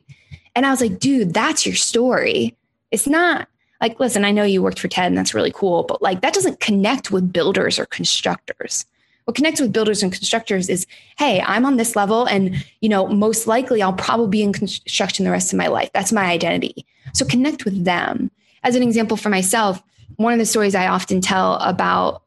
And 0.53 0.65
I 0.65 0.69
was 0.69 0.81
like, 0.81 0.99
dude, 0.99 1.33
that's 1.33 1.65
your 1.65 1.75
story. 1.75 2.55
It's 2.91 3.07
not 3.07 3.47
like, 3.79 3.99
listen, 3.99 4.25
I 4.25 4.31
know 4.31 4.43
you 4.43 4.61
worked 4.61 4.79
for 4.79 4.89
TED 4.89 5.07
and 5.07 5.17
that's 5.17 5.33
really 5.33 5.51
cool, 5.51 5.83
but 5.83 6.01
like 6.01 6.21
that 6.21 6.33
doesn't 6.33 6.59
connect 6.59 7.09
with 7.09 7.31
builders 7.31 7.79
or 7.79 7.85
constructors. 7.85 8.85
What 9.23 9.35
connects 9.35 9.61
with 9.61 9.73
builders 9.73 10.03
and 10.03 10.11
constructors 10.11 10.67
is, 10.67 10.85
hey, 11.17 11.41
I'm 11.41 11.65
on 11.65 11.77
this 11.77 11.95
level 11.95 12.25
and, 12.25 12.65
you 12.81 12.89
know, 12.89 13.07
most 13.07 13.47
likely 13.47 13.81
I'll 13.81 13.93
probably 13.93 14.29
be 14.29 14.43
in 14.43 14.51
construction 14.51 15.25
the 15.25 15.31
rest 15.31 15.53
of 15.53 15.57
my 15.57 15.67
life. 15.67 15.89
That's 15.93 16.11
my 16.11 16.25
identity. 16.25 16.85
So 17.13 17.25
connect 17.25 17.63
with 17.63 17.85
them. 17.85 18.29
As 18.63 18.75
an 18.75 18.83
example 18.83 19.15
for 19.15 19.29
myself, 19.29 19.81
one 20.17 20.33
of 20.33 20.39
the 20.39 20.45
stories 20.45 20.75
I 20.75 20.87
often 20.87 21.21
tell 21.21 21.55
about 21.55 22.23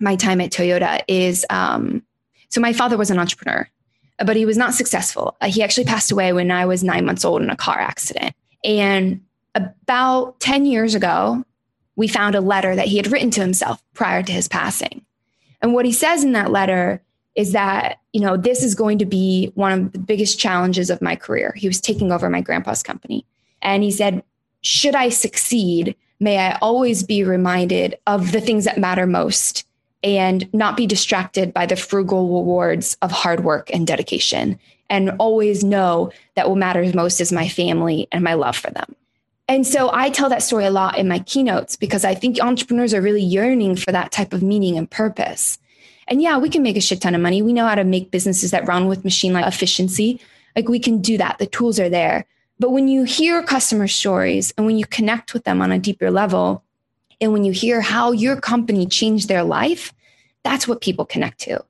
my 0.00 0.16
time 0.16 0.40
at 0.40 0.50
Toyota 0.50 1.02
is 1.08 1.44
um, 1.50 2.02
so 2.52 2.60
my 2.60 2.74
father 2.74 2.98
was 2.98 3.10
an 3.10 3.18
entrepreneur, 3.18 3.66
but 4.18 4.36
he 4.36 4.44
was 4.44 4.58
not 4.58 4.74
successful. 4.74 5.34
Uh, 5.40 5.48
he 5.48 5.62
actually 5.62 5.86
passed 5.86 6.12
away 6.12 6.34
when 6.34 6.50
I 6.50 6.66
was 6.66 6.84
nine 6.84 7.06
months 7.06 7.24
old 7.24 7.40
in 7.40 7.48
a 7.48 7.56
car 7.56 7.80
accident. 7.80 8.36
And 8.62 9.22
about 9.54 10.38
10 10.40 10.66
years 10.66 10.94
ago, 10.94 11.44
we 11.96 12.08
found 12.08 12.34
a 12.34 12.42
letter 12.42 12.76
that 12.76 12.88
he 12.88 12.98
had 12.98 13.10
written 13.10 13.30
to 13.30 13.40
himself 13.40 13.82
prior 13.94 14.22
to 14.22 14.32
his 14.32 14.48
passing. 14.48 15.02
And 15.62 15.72
what 15.72 15.86
he 15.86 15.92
says 15.92 16.24
in 16.24 16.32
that 16.32 16.52
letter 16.52 17.02
is 17.34 17.52
that, 17.52 18.00
you 18.12 18.20
know, 18.20 18.36
this 18.36 18.62
is 18.62 18.74
going 18.74 18.98
to 18.98 19.06
be 19.06 19.50
one 19.54 19.72
of 19.72 19.92
the 19.92 19.98
biggest 19.98 20.38
challenges 20.38 20.90
of 20.90 21.00
my 21.00 21.16
career. 21.16 21.54
He 21.56 21.68
was 21.68 21.80
taking 21.80 22.12
over 22.12 22.28
my 22.28 22.42
grandpa's 22.42 22.82
company. 22.82 23.24
And 23.62 23.82
he 23.82 23.90
said, 23.90 24.22
should 24.60 24.94
I 24.94 25.08
succeed, 25.08 25.96
may 26.20 26.36
I 26.36 26.58
always 26.60 27.02
be 27.02 27.24
reminded 27.24 27.96
of 28.06 28.32
the 28.32 28.42
things 28.42 28.66
that 28.66 28.76
matter 28.76 29.06
most 29.06 29.64
and 30.02 30.52
not 30.52 30.76
be 30.76 30.86
distracted 30.86 31.52
by 31.52 31.66
the 31.66 31.76
frugal 31.76 32.40
rewards 32.40 32.96
of 33.02 33.10
hard 33.10 33.44
work 33.44 33.70
and 33.72 33.86
dedication. 33.86 34.58
And 34.90 35.12
always 35.18 35.64
know 35.64 36.12
that 36.34 36.48
what 36.48 36.58
matters 36.58 36.94
most 36.94 37.20
is 37.20 37.32
my 37.32 37.48
family 37.48 38.08
and 38.12 38.22
my 38.22 38.34
love 38.34 38.56
for 38.56 38.70
them. 38.70 38.94
And 39.48 39.66
so 39.66 39.90
I 39.92 40.10
tell 40.10 40.28
that 40.28 40.42
story 40.42 40.64
a 40.64 40.70
lot 40.70 40.98
in 40.98 41.08
my 41.08 41.18
keynotes 41.20 41.76
because 41.76 42.04
I 42.04 42.14
think 42.14 42.40
entrepreneurs 42.40 42.94
are 42.94 43.00
really 43.00 43.22
yearning 43.22 43.76
for 43.76 43.92
that 43.92 44.12
type 44.12 44.32
of 44.32 44.42
meaning 44.42 44.76
and 44.78 44.90
purpose. 44.90 45.58
And 46.08 46.20
yeah, 46.22 46.38
we 46.38 46.48
can 46.48 46.62
make 46.62 46.76
a 46.76 46.80
shit 46.80 47.00
ton 47.00 47.14
of 47.14 47.20
money. 47.20 47.42
We 47.42 47.52
know 47.52 47.66
how 47.66 47.74
to 47.74 47.84
make 47.84 48.10
businesses 48.10 48.50
that 48.50 48.66
run 48.66 48.86
with 48.86 49.04
machine 49.04 49.32
like 49.32 49.46
efficiency. 49.46 50.20
Like 50.54 50.68
we 50.68 50.78
can 50.78 51.00
do 51.00 51.18
that. 51.18 51.38
The 51.38 51.46
tools 51.46 51.80
are 51.80 51.88
there. 51.88 52.26
But 52.58 52.70
when 52.70 52.86
you 52.86 53.04
hear 53.04 53.42
customer 53.42 53.88
stories 53.88 54.52
and 54.56 54.66
when 54.66 54.78
you 54.78 54.86
connect 54.86 55.34
with 55.34 55.44
them 55.44 55.60
on 55.60 55.72
a 55.72 55.78
deeper 55.78 56.10
level, 56.10 56.61
and 57.22 57.32
when 57.32 57.44
you 57.44 57.52
hear 57.52 57.80
how 57.80 58.12
your 58.12 58.36
company 58.36 58.84
changed 58.84 59.28
their 59.28 59.44
life, 59.44 59.94
that's 60.42 60.66
what 60.66 60.80
people 60.80 61.06
connect 61.06 61.38
to. 61.42 61.64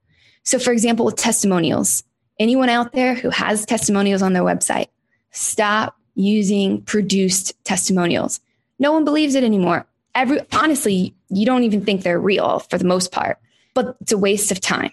So, 0.45 0.59
for 0.59 0.73
example, 0.73 1.05
with 1.05 1.17
testimonials, 1.17 2.03
anyone 2.39 2.71
out 2.71 2.93
there 2.93 3.15
who 3.15 3.31
has 3.31 3.67
testimonials 3.67 4.23
on 4.23 4.33
their 4.33 4.43
website, 4.43 4.89
stop 5.31 5.97
using 6.15 6.83
produced 6.83 7.53
testimonials. 7.65 8.41
No 8.79 8.93
one 8.93 9.05
believes 9.05 9.35
it 9.35 9.45
anymore. 9.45 9.87
Every 10.15 10.41
honestly, 10.53 11.15
you 11.29 11.47
don't 11.47 11.63
even 11.63 11.85
think 11.85 12.03
they're 12.03 12.19
real 12.19 12.61
for 12.61 12.79
the 12.79 12.85
most 12.85 13.13
part, 13.13 13.39
but 13.75 13.97
it's 14.01 14.13
a 14.13 14.19
waste 14.19 14.51
of 14.51 14.61
time. 14.61 14.91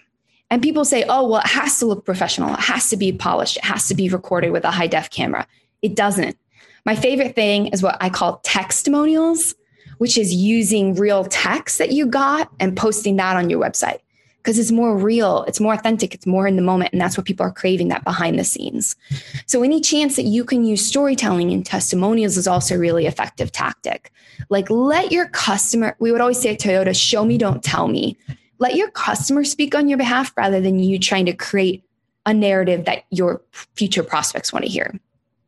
And 0.50 0.62
people 0.62 0.84
say, 0.84 1.04
oh, 1.08 1.28
well, 1.28 1.40
it 1.40 1.46
has 1.46 1.78
to 1.78 1.86
look 1.86 2.04
professional. 2.04 2.52
It 2.54 2.60
has 2.60 2.90
to 2.90 2.96
be 2.96 3.12
polished. 3.12 3.56
It 3.56 3.64
has 3.64 3.88
to 3.88 3.94
be 3.94 4.08
recorded 4.08 4.50
with 4.50 4.64
a 4.64 4.70
high 4.70 4.88
def 4.88 5.10
camera. 5.10 5.46
It 5.80 5.94
doesn't. 5.94 6.36
My 6.84 6.96
favorite 6.96 7.34
thing 7.34 7.68
is 7.68 7.82
what 7.82 7.96
I 8.00 8.10
call 8.10 8.38
testimonials, 8.38 9.54
which 10.00 10.16
is 10.16 10.32
using 10.32 10.94
real 10.94 11.24
text 11.24 11.76
that 11.76 11.92
you 11.92 12.06
got 12.06 12.50
and 12.58 12.74
posting 12.74 13.16
that 13.16 13.36
on 13.36 13.50
your 13.50 13.60
website 13.60 13.98
because 14.38 14.58
it's 14.58 14.72
more 14.72 14.96
real, 14.96 15.44
it's 15.46 15.60
more 15.60 15.74
authentic, 15.74 16.14
it's 16.14 16.24
more 16.24 16.46
in 16.46 16.56
the 16.56 16.62
moment. 16.62 16.90
And 16.92 17.00
that's 17.02 17.18
what 17.18 17.26
people 17.26 17.44
are 17.44 17.52
craving 17.52 17.88
that 17.88 18.02
behind 18.02 18.38
the 18.38 18.44
scenes. 18.44 18.96
So, 19.44 19.62
any 19.62 19.78
chance 19.78 20.16
that 20.16 20.22
you 20.22 20.42
can 20.42 20.64
use 20.64 20.84
storytelling 20.84 21.52
and 21.52 21.66
testimonials 21.66 22.38
is 22.38 22.48
also 22.48 22.78
really 22.78 23.04
effective 23.04 23.52
tactic. 23.52 24.10
Like, 24.48 24.70
let 24.70 25.12
your 25.12 25.28
customer, 25.28 25.94
we 25.98 26.12
would 26.12 26.22
always 26.22 26.40
say 26.40 26.54
at 26.54 26.60
Toyota, 26.60 26.96
show 26.96 27.26
me, 27.26 27.36
don't 27.36 27.62
tell 27.62 27.86
me. 27.86 28.16
Let 28.58 28.76
your 28.76 28.90
customer 28.92 29.44
speak 29.44 29.74
on 29.74 29.86
your 29.86 29.98
behalf 29.98 30.32
rather 30.34 30.62
than 30.62 30.78
you 30.78 30.98
trying 30.98 31.26
to 31.26 31.34
create 31.34 31.84
a 32.24 32.32
narrative 32.32 32.86
that 32.86 33.04
your 33.10 33.42
future 33.74 34.02
prospects 34.02 34.50
want 34.50 34.64
to 34.64 34.70
hear. 34.70 34.98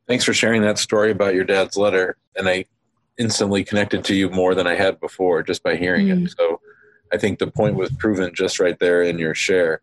Thanks 0.07 0.25
for 0.25 0.35
sharing 0.35 0.61
that 0.61 0.77
story 0.77 1.11
about 1.11 1.33
your 1.33 1.45
dad's 1.45 1.79
letter. 1.79 2.19
And 2.37 2.47
I 2.51 2.67
instantly 3.19 3.65
connected 3.65 4.05
to 4.05 4.15
you 4.15 4.31
more 4.31 4.55
than 4.55 4.67
I 4.67 4.75
had 4.75 5.01
before 5.01 5.43
just 5.43 5.63
by 5.63 5.77
hearing 5.77 6.09
mm. 6.09 6.27
it. 6.27 6.35
So, 6.37 6.61
I 7.13 7.19
think 7.19 7.39
the 7.39 7.47
point 7.47 7.77
was 7.77 7.91
proven 7.93 8.35
just 8.35 8.59
right 8.59 8.79
there 8.79 9.03
in 9.03 9.19
your 9.19 9.35
share. 9.35 9.83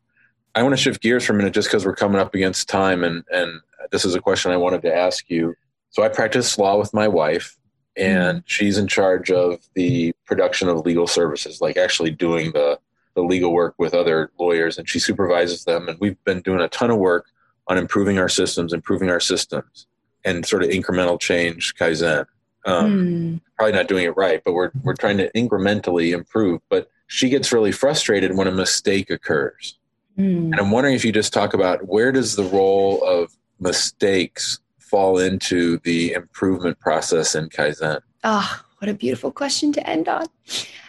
I 0.56 0.64
want 0.64 0.74
to 0.74 0.82
shift 0.82 1.02
gears 1.02 1.26
for 1.26 1.34
a 1.34 1.36
minute 1.36 1.54
just 1.54 1.68
because 1.68 1.86
we're 1.86 1.96
coming 1.96 2.20
up 2.20 2.34
against 2.34 2.68
time 2.68 3.04
and 3.04 3.24
and 3.32 3.62
this 3.92 4.04
is 4.04 4.16
a 4.16 4.22
question 4.22 4.52
I 4.52 4.58
wanted 4.58 4.82
to 4.84 4.96
ask 4.96 5.30
you. 5.30 5.56
So 5.92 6.04
I 6.04 6.10
practice 6.10 6.58
law 6.58 6.78
with 6.78 6.94
my 6.94 7.08
wife 7.08 7.58
and 7.96 8.40
mm-hmm. 8.40 8.46
she's 8.46 8.78
in 8.78 8.88
charge 8.88 9.32
of 9.32 9.60
the 9.76 10.14
production 10.26 10.70
of 10.70 10.86
legal 10.86 11.08
services, 11.08 11.62
like 11.62 11.78
actually 11.78 12.12
doing 12.12 12.52
the 12.52 12.80
the 13.16 13.22
legal 13.22 13.54
work 13.54 13.76
with 13.78 13.94
other 13.94 14.32
lawyers 14.40 14.78
and 14.78 14.90
she 14.90 15.00
supervises 15.00 15.66
them 15.66 15.88
and 15.88 16.00
we've 16.00 16.22
been 16.24 16.42
doing 16.42 16.62
a 16.62 16.70
ton 16.70 16.90
of 16.90 16.98
work 16.98 17.28
on 17.68 17.78
improving 17.78 18.18
our 18.18 18.30
systems, 18.30 18.74
improving 18.74 19.10
our 19.10 19.20
systems 19.20 19.86
and 20.26 20.46
sort 20.46 20.64
of 20.64 20.70
incremental 20.70 21.20
change 21.20 21.76
kaizen. 21.76 22.26
Um, 22.66 22.92
mm. 22.92 23.42
Probably 23.58 23.74
not 23.74 23.88
doing 23.88 24.06
it 24.06 24.16
right, 24.18 24.42
but 24.44 24.54
we're 24.54 24.72
we're 24.84 24.96
trying 24.96 25.18
to 25.18 25.32
incrementally 25.32 26.14
improve. 26.14 26.62
But 26.70 26.90
she 27.08 27.30
gets 27.30 27.52
really 27.52 27.72
frustrated 27.72 28.36
when 28.36 28.48
a 28.48 28.52
mistake 28.52 29.10
occurs. 29.10 29.78
Mm. 30.18 30.52
And 30.52 30.56
I'm 30.56 30.72
wondering 30.72 30.96
if 30.96 31.06
you 31.06 31.12
just 31.12 31.34
talk 31.34 31.54
about 31.54 31.88
where 31.88 32.12
does 32.12 32.36
the 32.36 32.44
role 32.44 33.04
of 33.04 33.32
mistakes 33.60 34.60
fall 34.78 35.20
into 35.20 35.78
the 35.80 36.14
improvement 36.14 36.80
process 36.80 37.36
in 37.36 37.50
Kaizen? 37.50 38.02
Ah, 38.24 38.62
oh, 38.62 38.66
what 38.80 38.90
a 38.90 38.94
beautiful 38.94 39.32
question 39.32 39.72
to 39.74 39.90
end 39.90 40.08
on. 40.08 40.26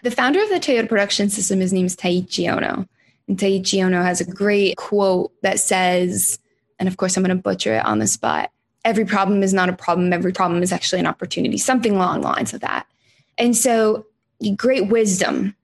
The 0.02 0.10
founder 0.10 0.42
of 0.42 0.48
the 0.48 0.60
Toyota 0.60 0.88
production 0.88 1.28
system, 1.28 1.60
his 1.60 1.72
name 1.72 1.86
is 1.86 1.96
Taiichi 1.96 2.46
Ohno. 2.46 2.88
And 3.28 3.38
Taiichi 3.38 3.78
Ohno 3.78 4.02
has 4.02 4.20
a 4.20 4.24
great 4.24 4.76
quote 4.76 5.32
that 5.42 5.60
says, 5.60 6.38
and 6.78 6.88
of 6.88 6.96
course 6.96 7.16
I'm 7.16 7.22
going 7.22 7.36
to 7.36 7.42
butcher 7.42 7.74
it 7.74 7.84
on 7.84 7.98
the 7.98 8.06
spot, 8.06 8.50
every 8.84 9.04
problem 9.04 9.42
is 9.42 9.52
not 9.52 9.68
a 9.68 9.72
problem, 9.72 10.12
every 10.12 10.32
problem 10.32 10.62
is 10.62 10.72
actually 10.72 11.00
an 11.00 11.06
opportunity, 11.06 11.58
something 11.58 11.96
along 11.96 12.20
the 12.20 12.28
lines 12.28 12.54
of 12.54 12.60
that. 12.60 12.86
And 13.38 13.56
so 13.56 14.06
great 14.56 14.88
wisdom 14.88 15.54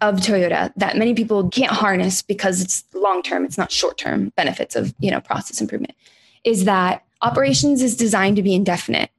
of 0.00 0.16
Toyota 0.16 0.72
that 0.76 0.96
many 0.96 1.14
people 1.14 1.48
can't 1.50 1.72
harness 1.72 2.22
because 2.22 2.60
it's 2.60 2.84
long 2.94 3.22
term, 3.22 3.44
it's 3.44 3.58
not 3.58 3.70
short 3.70 3.98
term 3.98 4.30
benefits 4.30 4.74
of, 4.76 4.94
you 4.98 5.10
know, 5.10 5.20
process 5.20 5.60
improvement 5.60 5.94
is 6.44 6.64
that 6.64 7.04
operations 7.22 7.82
is 7.82 7.96
designed 7.96 8.36
to 8.36 8.42
be 8.42 8.54
indefinite. 8.54 9.10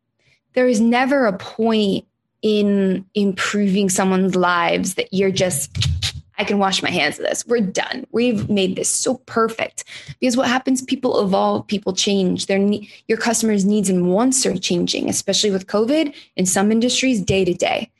There 0.53 0.67
is 0.67 0.81
never 0.81 1.25
a 1.25 1.37
point 1.37 2.05
in 2.41 3.05
improving 3.13 3.89
someone's 3.89 4.35
lives 4.35 4.95
that 4.95 5.13
you're 5.13 5.31
just 5.31 5.77
I 6.39 6.45
can 6.45 6.57
wash 6.57 6.81
my 6.81 6.89
hands 6.89 7.19
of 7.19 7.25
this. 7.25 7.45
We're 7.45 7.59
done. 7.59 8.07
We've 8.11 8.49
made 8.49 8.77
this 8.77 8.89
so 8.89 9.15
perfect. 9.25 9.83
Because 10.19 10.37
what 10.37 10.47
happens 10.47 10.81
people 10.81 11.21
evolve, 11.21 11.67
people 11.67 11.93
change. 11.93 12.45
Their 12.45 12.59
your 13.07 13.17
customers' 13.17 13.65
needs 13.65 13.89
and 13.89 14.11
wants 14.11 14.45
are 14.45 14.57
changing, 14.57 15.09
especially 15.09 15.51
with 15.51 15.67
COVID 15.67 16.15
in 16.37 16.45
some 16.45 16.71
industries 16.71 17.21
day 17.21 17.43
to 17.43 17.53
day. 17.53 17.91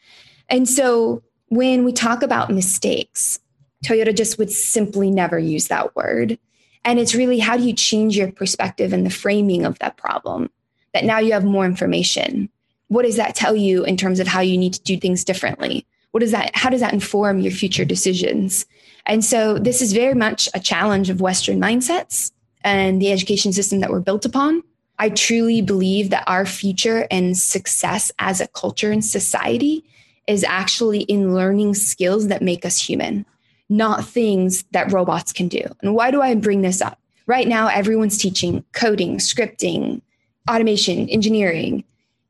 And 0.48 0.68
so 0.68 1.22
when 1.50 1.84
we 1.84 1.92
talk 1.92 2.24
about 2.24 2.50
mistakes, 2.50 3.40
Toyota 3.84 4.16
just 4.16 4.38
would 4.38 4.52
simply 4.52 5.12
never 5.12 5.38
use 5.38 5.68
that 5.68 5.94
word. 5.96 6.40
And 6.86 6.98
it's 6.98 7.16
really 7.16 7.40
how 7.40 7.58
do 7.58 7.64
you 7.64 7.74
change 7.74 8.18
your 8.18 8.32
perspective 8.32 8.94
and 8.94 9.06
the 9.06 9.12
framing 9.12 9.66
of 9.66 9.78
that 9.80 9.98
problem? 9.98 10.50
That 10.94 11.04
now 11.04 11.20
you 11.20 11.34
have 11.34 11.44
more 11.44 11.66
information. 11.66 12.50
What 12.88 13.04
does 13.04 13.18
that 13.18 13.36
tell 13.36 13.56
you 13.56 13.84
in 13.84 13.98
terms 13.98 14.20
of 14.20 14.28
how 14.28 14.40
you 14.40 14.58
need 14.58 14.74
to 14.74 14.82
do 14.82 14.98
things 14.98 15.26
differently? 15.26 15.86
What 16.12 16.22
does 16.22 16.32
that, 16.32 16.56
how 16.56 16.70
does 16.70 16.82
that 16.82 16.94
inform 16.94 17.40
your 17.40 17.52
future 17.52 17.86
decisions? 17.86 18.66
And 19.06 19.24
so 19.24 19.58
this 19.58 19.82
is 19.82 19.94
very 19.94 20.16
much 20.16 20.50
a 20.54 20.60
challenge 20.60 21.10
of 21.10 21.22
Western 21.22 21.60
mindsets 21.60 22.32
and 22.64 23.02
the 23.02 23.12
education 23.12 23.54
system 23.54 23.80
that 23.80 23.90
we're 23.90 24.00
built 24.00 24.26
upon. 24.26 24.64
I 24.98 25.10
truly 25.10 25.62
believe 25.62 26.10
that 26.10 26.26
our 26.28 26.46
future 26.46 27.08
and 27.10 27.38
success 27.38 28.12
as 28.20 28.42
a 28.42 28.48
culture 28.48 28.92
and 28.92 29.04
society 29.04 29.86
is 30.28 30.44
actually 30.44 31.02
in 31.02 31.34
learning 31.34 31.74
skills 31.74 32.28
that 32.28 32.42
make 32.42 32.66
us 32.66 32.80
human, 32.80 33.26
not 33.70 34.06
things 34.06 34.64
that 34.72 34.92
robots 34.92 35.32
can 35.32 35.48
do. 35.48 35.64
And 35.82 35.96
why 35.96 36.12
do 36.12 36.22
I 36.22 36.36
bring 36.36 36.62
this 36.62 36.82
up? 36.82 37.00
Right 37.26 37.48
now, 37.48 37.68
everyone's 37.68 38.18
teaching 38.18 38.64
coding, 38.74 39.18
scripting, 39.18 40.02
automation, 40.50 41.08
engineering. 41.10 41.84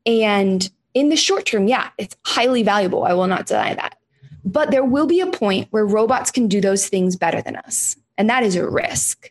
And 0.06 0.70
in 0.94 1.08
the 1.08 1.16
short 1.16 1.46
term, 1.46 1.68
yeah, 1.68 1.90
it's 1.98 2.16
highly 2.24 2.62
valuable. 2.62 3.04
I 3.04 3.12
will 3.12 3.26
not 3.26 3.46
deny 3.46 3.74
that. 3.74 3.96
But 4.44 4.70
there 4.70 4.84
will 4.84 5.06
be 5.06 5.20
a 5.20 5.26
point 5.26 5.68
where 5.70 5.86
robots 5.86 6.30
can 6.30 6.48
do 6.48 6.60
those 6.60 6.88
things 6.88 7.16
better 7.16 7.42
than 7.42 7.56
us. 7.56 7.96
And 8.18 8.28
that 8.28 8.42
is 8.42 8.56
a 8.56 8.68
risk. 8.68 9.30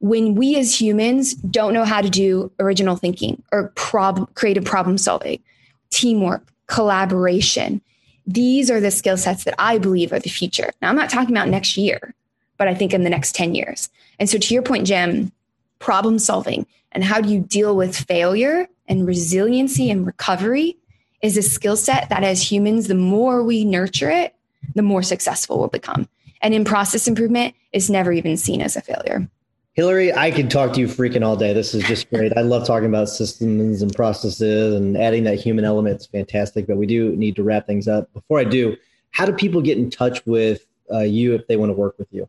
When 0.00 0.34
we 0.34 0.56
as 0.56 0.80
humans 0.80 1.34
don't 1.34 1.72
know 1.72 1.84
how 1.84 2.00
to 2.00 2.10
do 2.10 2.52
original 2.60 2.96
thinking 2.96 3.42
or 3.52 3.72
prob- 3.74 4.32
creative 4.34 4.64
problem 4.64 4.98
solving, 4.98 5.42
teamwork, 5.90 6.46
collaboration, 6.66 7.80
these 8.26 8.70
are 8.70 8.80
the 8.80 8.90
skill 8.90 9.16
sets 9.16 9.44
that 9.44 9.54
I 9.58 9.78
believe 9.78 10.12
are 10.12 10.20
the 10.20 10.28
future. 10.28 10.70
Now, 10.82 10.90
I'm 10.90 10.96
not 10.96 11.10
talking 11.10 11.34
about 11.34 11.48
next 11.48 11.76
year, 11.76 12.14
but 12.58 12.68
I 12.68 12.74
think 12.74 12.92
in 12.92 13.02
the 13.02 13.10
next 13.10 13.34
10 13.34 13.54
years. 13.54 13.88
And 14.18 14.28
so, 14.28 14.38
to 14.38 14.54
your 14.54 14.62
point, 14.62 14.86
Jim, 14.86 15.32
problem 15.78 16.18
solving 16.18 16.66
and 16.92 17.04
how 17.04 17.20
do 17.20 17.32
you 17.32 17.40
deal 17.40 17.76
with 17.76 17.96
failure 17.96 18.68
and 18.86 19.06
resiliency 19.06 19.90
and 19.90 20.06
recovery 20.06 20.76
is 21.22 21.36
a 21.36 21.42
skill 21.42 21.76
set 21.76 22.08
that, 22.10 22.24
as 22.24 22.50
humans, 22.50 22.88
the 22.88 22.94
more 22.94 23.42
we 23.42 23.64
nurture 23.64 24.10
it, 24.10 24.34
the 24.74 24.82
more 24.82 25.02
successful 25.02 25.58
we'll 25.58 25.68
become. 25.68 26.08
And 26.42 26.54
in 26.54 26.64
process 26.64 27.08
improvement, 27.08 27.54
it's 27.72 27.90
never 27.90 28.12
even 28.12 28.36
seen 28.36 28.60
as 28.62 28.76
a 28.76 28.80
failure. 28.80 29.28
Hilary, 29.74 30.12
I 30.12 30.30
could 30.32 30.50
talk 30.50 30.72
to 30.72 30.80
you 30.80 30.88
freaking 30.88 31.24
all 31.24 31.36
day. 31.36 31.52
This 31.52 31.72
is 31.72 31.84
just 31.84 32.10
great. 32.10 32.36
I 32.36 32.40
love 32.40 32.66
talking 32.66 32.88
about 32.88 33.08
systems 33.08 33.80
and 33.80 33.94
processes 33.94 34.74
and 34.74 34.96
adding 34.96 35.22
that 35.24 35.38
human 35.38 35.64
element 35.64 36.00
is 36.00 36.06
fantastic. 36.06 36.66
But 36.66 36.78
we 36.78 36.86
do 36.86 37.14
need 37.14 37.36
to 37.36 37.44
wrap 37.44 37.66
things 37.66 37.86
up. 37.86 38.12
Before 38.12 38.40
I 38.40 38.44
do, 38.44 38.76
how 39.10 39.24
do 39.24 39.32
people 39.32 39.62
get 39.62 39.78
in 39.78 39.88
touch 39.88 40.24
with 40.26 40.66
uh, 40.92 41.00
you 41.00 41.34
if 41.34 41.46
they 41.46 41.56
want 41.56 41.70
to 41.70 41.74
work 41.74 41.96
with 41.98 42.08
you? 42.10 42.28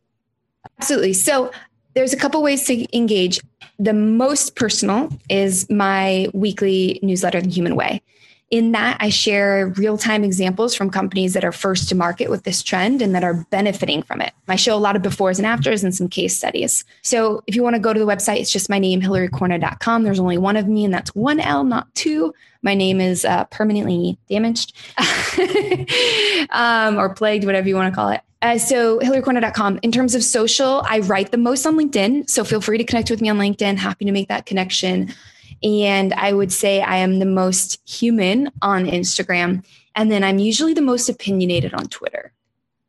Absolutely. 0.79 1.13
So 1.13 1.51
there's 1.95 2.13
a 2.13 2.17
couple 2.17 2.41
ways 2.43 2.65
to 2.65 2.95
engage. 2.95 3.39
The 3.79 3.93
most 3.93 4.55
personal 4.55 5.09
is 5.29 5.67
my 5.69 6.27
weekly 6.33 6.99
newsletter, 7.01 7.41
The 7.41 7.49
Human 7.49 7.75
Way. 7.75 8.01
In 8.51 8.71
that, 8.71 8.97
I 8.99 9.09
share 9.09 9.67
real 9.77 9.97
time 9.97 10.23
examples 10.23 10.73
from 10.73 10.89
companies 10.89 11.33
that 11.33 11.43
are 11.43 11.51
first 11.51 11.87
to 11.89 11.95
market 11.95 12.31
with 12.31 12.43
this 12.43 12.63
trend 12.63 13.01
and 13.01 13.13
that 13.13 13.23
are 13.23 13.45
benefiting 13.51 14.01
from 14.01 14.21
it. 14.21 14.33
I 14.47 14.55
show 14.55 14.75
a 14.75 14.79
lot 14.79 14.95
of 14.95 15.03
befores 15.03 15.37
and 15.37 15.45
afters 15.45 15.83
and 15.83 15.93
some 15.93 16.07
case 16.07 16.35
studies. 16.35 16.83
So 17.03 17.43
if 17.45 17.55
you 17.55 17.61
want 17.61 17.75
to 17.75 17.79
go 17.79 17.93
to 17.93 17.99
the 17.99 18.07
website, 18.07 18.39
it's 18.39 18.51
just 18.51 18.69
my 18.69 18.79
name, 18.79 19.01
hilarycorna.com. 19.01 20.01
There's 20.03 20.19
only 20.19 20.39
one 20.39 20.57
of 20.57 20.67
me, 20.67 20.83
and 20.83 20.93
that's 20.93 21.13
one 21.13 21.39
L, 21.39 21.63
not 21.63 21.93
two. 21.93 22.33
My 22.63 22.73
name 22.73 22.99
is 22.99 23.23
uh, 23.23 23.45
permanently 23.45 24.17
damaged 24.27 24.75
um, 26.49 26.97
or 26.97 27.13
plagued, 27.13 27.45
whatever 27.45 27.67
you 27.67 27.75
want 27.75 27.93
to 27.93 27.95
call 27.95 28.09
it. 28.09 28.21
Uh, 28.41 28.57
so 28.57 28.99
hilarycorna.com. 28.99 29.79
In 29.83 29.91
terms 29.91 30.15
of 30.15 30.23
social, 30.23 30.81
I 30.87 30.99
write 30.99 31.31
the 31.31 31.37
most 31.37 31.65
on 31.65 31.75
LinkedIn. 31.75 32.29
So 32.29 32.43
feel 32.43 32.61
free 32.61 32.77
to 32.77 32.83
connect 32.83 33.09
with 33.09 33.21
me 33.21 33.29
on 33.29 33.37
LinkedIn. 33.37 33.77
Happy 33.77 34.05
to 34.05 34.11
make 34.11 34.29
that 34.29 34.45
connection. 34.45 35.13
And 35.63 36.13
I 36.13 36.33
would 36.33 36.51
say 36.51 36.81
I 36.81 36.97
am 36.97 37.19
the 37.19 37.25
most 37.25 37.79
human 37.89 38.51
on 38.61 38.85
Instagram. 38.85 39.65
And 39.95 40.11
then 40.11 40.23
I'm 40.23 40.39
usually 40.39 40.73
the 40.73 40.81
most 40.81 41.09
opinionated 41.09 41.73
on 41.73 41.87
Twitter. 41.87 42.31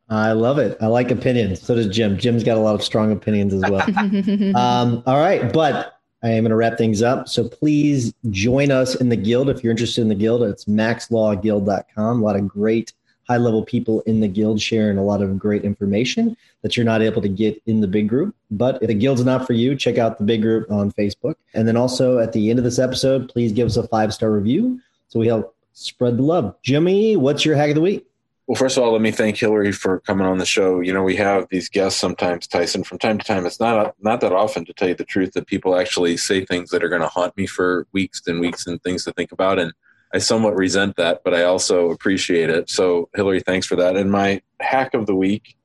I 0.09 0.33
love 0.33 0.59
it. 0.59 0.77
I 0.81 0.87
like 0.87 1.09
opinions. 1.09 1.61
So 1.61 1.75
does 1.75 1.87
Jim. 1.87 2.17
Jim's 2.17 2.43
got 2.43 2.57
a 2.57 2.59
lot 2.59 2.75
of 2.75 2.83
strong 2.83 3.11
opinions 3.11 3.53
as 3.53 3.61
well. 3.61 3.81
um, 4.57 5.03
all 5.05 5.19
right. 5.19 5.51
But 5.53 5.99
I 6.23 6.29
am 6.29 6.43
going 6.43 6.49
to 6.49 6.55
wrap 6.55 6.77
things 6.77 7.01
up. 7.01 7.27
So 7.29 7.47
please 7.47 8.13
join 8.29 8.71
us 8.71 8.95
in 8.95 9.09
the 9.09 9.15
guild 9.15 9.49
if 9.49 9.63
you're 9.63 9.71
interested 9.71 10.01
in 10.01 10.09
the 10.09 10.15
guild. 10.15 10.43
It's 10.43 10.65
maxlawguild.com. 10.65 12.21
A 12.21 12.25
lot 12.25 12.35
of 12.35 12.47
great 12.47 12.93
high 13.31 13.37
level 13.37 13.63
people 13.63 14.01
in 14.01 14.19
the 14.19 14.27
guild 14.27 14.59
sharing 14.59 14.97
a 14.97 15.03
lot 15.03 15.21
of 15.21 15.39
great 15.39 15.63
information 15.63 16.35
that 16.63 16.75
you're 16.75 16.85
not 16.85 17.01
able 17.01 17.21
to 17.21 17.29
get 17.29 17.61
in 17.65 17.79
the 17.79 17.87
big 17.87 18.09
group. 18.09 18.35
But 18.51 18.81
if 18.81 18.87
the 18.89 18.93
guild's 18.93 19.23
not 19.23 19.47
for 19.47 19.53
you, 19.53 19.73
check 19.75 19.97
out 19.97 20.17
the 20.17 20.25
big 20.25 20.41
group 20.41 20.69
on 20.69 20.91
Facebook. 20.91 21.35
And 21.53 21.65
then 21.65 21.77
also 21.77 22.19
at 22.19 22.33
the 22.33 22.49
end 22.49 22.59
of 22.59 22.65
this 22.65 22.77
episode, 22.77 23.29
please 23.29 23.53
give 23.53 23.67
us 23.67 23.77
a 23.77 23.87
five 23.87 24.13
star 24.13 24.31
review 24.31 24.81
so 25.07 25.19
we 25.19 25.27
help 25.27 25.55
spread 25.71 26.17
the 26.17 26.23
love. 26.23 26.55
Jimmy, 26.61 27.15
what's 27.15 27.45
your 27.45 27.55
hack 27.55 27.69
of 27.69 27.75
the 27.75 27.81
week? 27.81 28.05
Well, 28.47 28.57
first 28.57 28.75
of 28.75 28.83
all, 28.83 28.91
let 28.91 29.01
me 29.01 29.11
thank 29.11 29.37
Hilary 29.37 29.71
for 29.71 30.01
coming 30.01 30.27
on 30.27 30.37
the 30.37 30.45
show. 30.45 30.81
You 30.81 30.91
know, 30.91 31.03
we 31.03 31.15
have 31.15 31.47
these 31.49 31.69
guests 31.69 31.97
sometimes, 31.97 32.47
Tyson, 32.47 32.83
from 32.83 32.97
time 32.97 33.17
to 33.17 33.25
time. 33.25 33.45
It's 33.45 33.61
not 33.61 33.95
not 34.01 34.19
that 34.19 34.33
often, 34.33 34.65
to 34.65 34.73
tell 34.73 34.89
you 34.89 34.95
the 34.95 35.05
truth, 35.05 35.31
that 35.33 35.47
people 35.47 35.77
actually 35.77 36.17
say 36.17 36.43
things 36.43 36.69
that 36.71 36.83
are 36.83 36.89
going 36.89 37.01
to 37.01 37.07
haunt 37.07 37.37
me 37.37 37.45
for 37.45 37.87
weeks 37.93 38.21
and 38.27 38.41
weeks 38.41 38.67
and 38.67 38.83
things 38.83 39.05
to 39.05 39.13
think 39.13 39.31
about. 39.31 39.57
And 39.57 39.71
I 40.13 40.17
somewhat 40.17 40.55
resent 40.55 40.95
that, 40.97 41.23
but 41.23 41.33
I 41.33 41.43
also 41.43 41.91
appreciate 41.91 42.49
it. 42.49 42.69
So, 42.69 43.09
Hilary, 43.15 43.39
thanks 43.39 43.65
for 43.65 43.75
that. 43.77 43.95
And 43.95 44.11
my 44.11 44.41
hack 44.59 44.93
of 44.93 45.05
the 45.05 45.15
week 45.15 45.55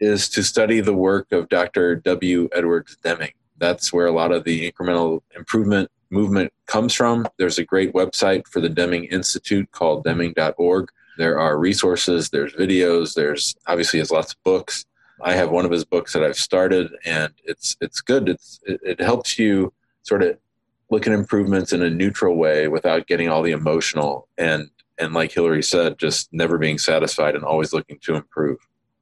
is 0.00 0.28
to 0.30 0.42
study 0.42 0.80
the 0.80 0.94
work 0.94 1.32
of 1.32 1.48
Dr. 1.48 1.96
W. 1.96 2.48
Edwards 2.52 2.96
Deming. 3.02 3.32
That's 3.58 3.92
where 3.92 4.06
a 4.06 4.12
lot 4.12 4.32
of 4.32 4.44
the 4.44 4.70
incremental 4.70 5.22
improvement 5.34 5.90
movement 6.10 6.52
comes 6.66 6.94
from. 6.94 7.26
There's 7.38 7.58
a 7.58 7.64
great 7.64 7.92
website 7.92 8.46
for 8.46 8.60
the 8.60 8.68
Deming 8.68 9.04
Institute 9.04 9.70
called 9.72 10.04
deming.org. 10.04 10.90
There 11.18 11.38
are 11.38 11.58
resources, 11.58 12.30
there's 12.30 12.52
videos, 12.52 13.14
there's 13.14 13.56
obviously 13.66 13.98
has 14.00 14.10
lots 14.10 14.32
of 14.32 14.42
books. 14.44 14.84
I 15.22 15.32
have 15.34 15.50
one 15.50 15.64
of 15.64 15.70
his 15.70 15.84
books 15.84 16.12
that 16.12 16.22
I've 16.22 16.36
started 16.36 16.92
and 17.04 17.32
it's 17.44 17.76
it's 17.80 18.02
good. 18.02 18.28
It's 18.28 18.60
it, 18.64 18.80
it 18.84 19.00
helps 19.00 19.38
you 19.38 19.72
sort 20.02 20.22
of 20.22 20.36
look 20.90 21.06
at 21.06 21.12
improvements 21.12 21.72
in 21.72 21.82
a 21.82 21.90
neutral 21.90 22.36
way 22.36 22.68
without 22.68 23.06
getting 23.06 23.28
all 23.28 23.42
the 23.42 23.52
emotional 23.52 24.28
and 24.38 24.70
and 24.98 25.12
like 25.12 25.30
Hilary 25.30 25.62
said, 25.62 25.98
just 25.98 26.32
never 26.32 26.56
being 26.56 26.78
satisfied 26.78 27.34
and 27.34 27.44
always 27.44 27.74
looking 27.74 27.98
to 28.02 28.14
improve. 28.14 28.58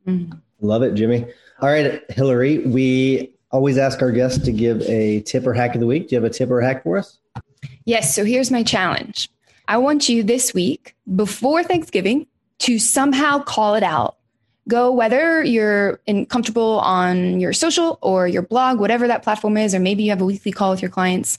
Mm-hmm. 0.07 0.39
Love 0.61 0.83
it, 0.83 0.95
Jimmy. 0.95 1.25
All 1.61 1.69
right, 1.69 2.03
Hilary, 2.11 2.59
we 2.59 3.33
always 3.53 3.79
ask 3.79 4.03
our 4.03 4.11
guests 4.11 4.45
to 4.45 4.51
give 4.51 4.83
a 4.83 5.21
tip 5.21 5.47
or 5.47 5.53
hack 5.53 5.75
of 5.75 5.81
the 5.81 5.87
week. 5.87 6.09
Do 6.09 6.17
you 6.17 6.21
have 6.21 6.29
a 6.29 6.35
tip 6.35 6.51
or 6.51 6.61
hack 6.61 6.83
for 6.83 6.99
us? 6.99 7.19
Yes. 7.85 8.15
So 8.15 8.25
here's 8.25 8.51
my 8.51 8.65
challenge. 8.65 9.31
I 9.69 9.79
want 9.79 10.09
you 10.09 10.23
this 10.23 10.53
week 10.53 10.97
before 11.15 11.63
Thanksgiving 11.63 12.27
to 12.61 12.79
somehow 12.79 13.39
call 13.39 13.75
it 13.75 13.83
out. 13.83 14.17
Go 14.67 14.91
whether 14.91 15.45
you're 15.45 16.01
in, 16.07 16.27
comfortable 16.27 16.81
on 16.81 17.39
your 17.39 17.53
social 17.53 17.99
or 18.03 18.27
your 18.27 18.43
blog, 18.43 18.81
whatever 18.81 19.07
that 19.07 19.23
platform 19.23 19.57
is, 19.57 19.75
or 19.75 19.81
maybe 19.81 20.03
you 20.03 20.11
have 20.11 20.21
a 20.21 20.25
weekly 20.25 20.53
call 20.53 20.71
with 20.71 20.83
your 20.83 20.91
clients 20.91 21.39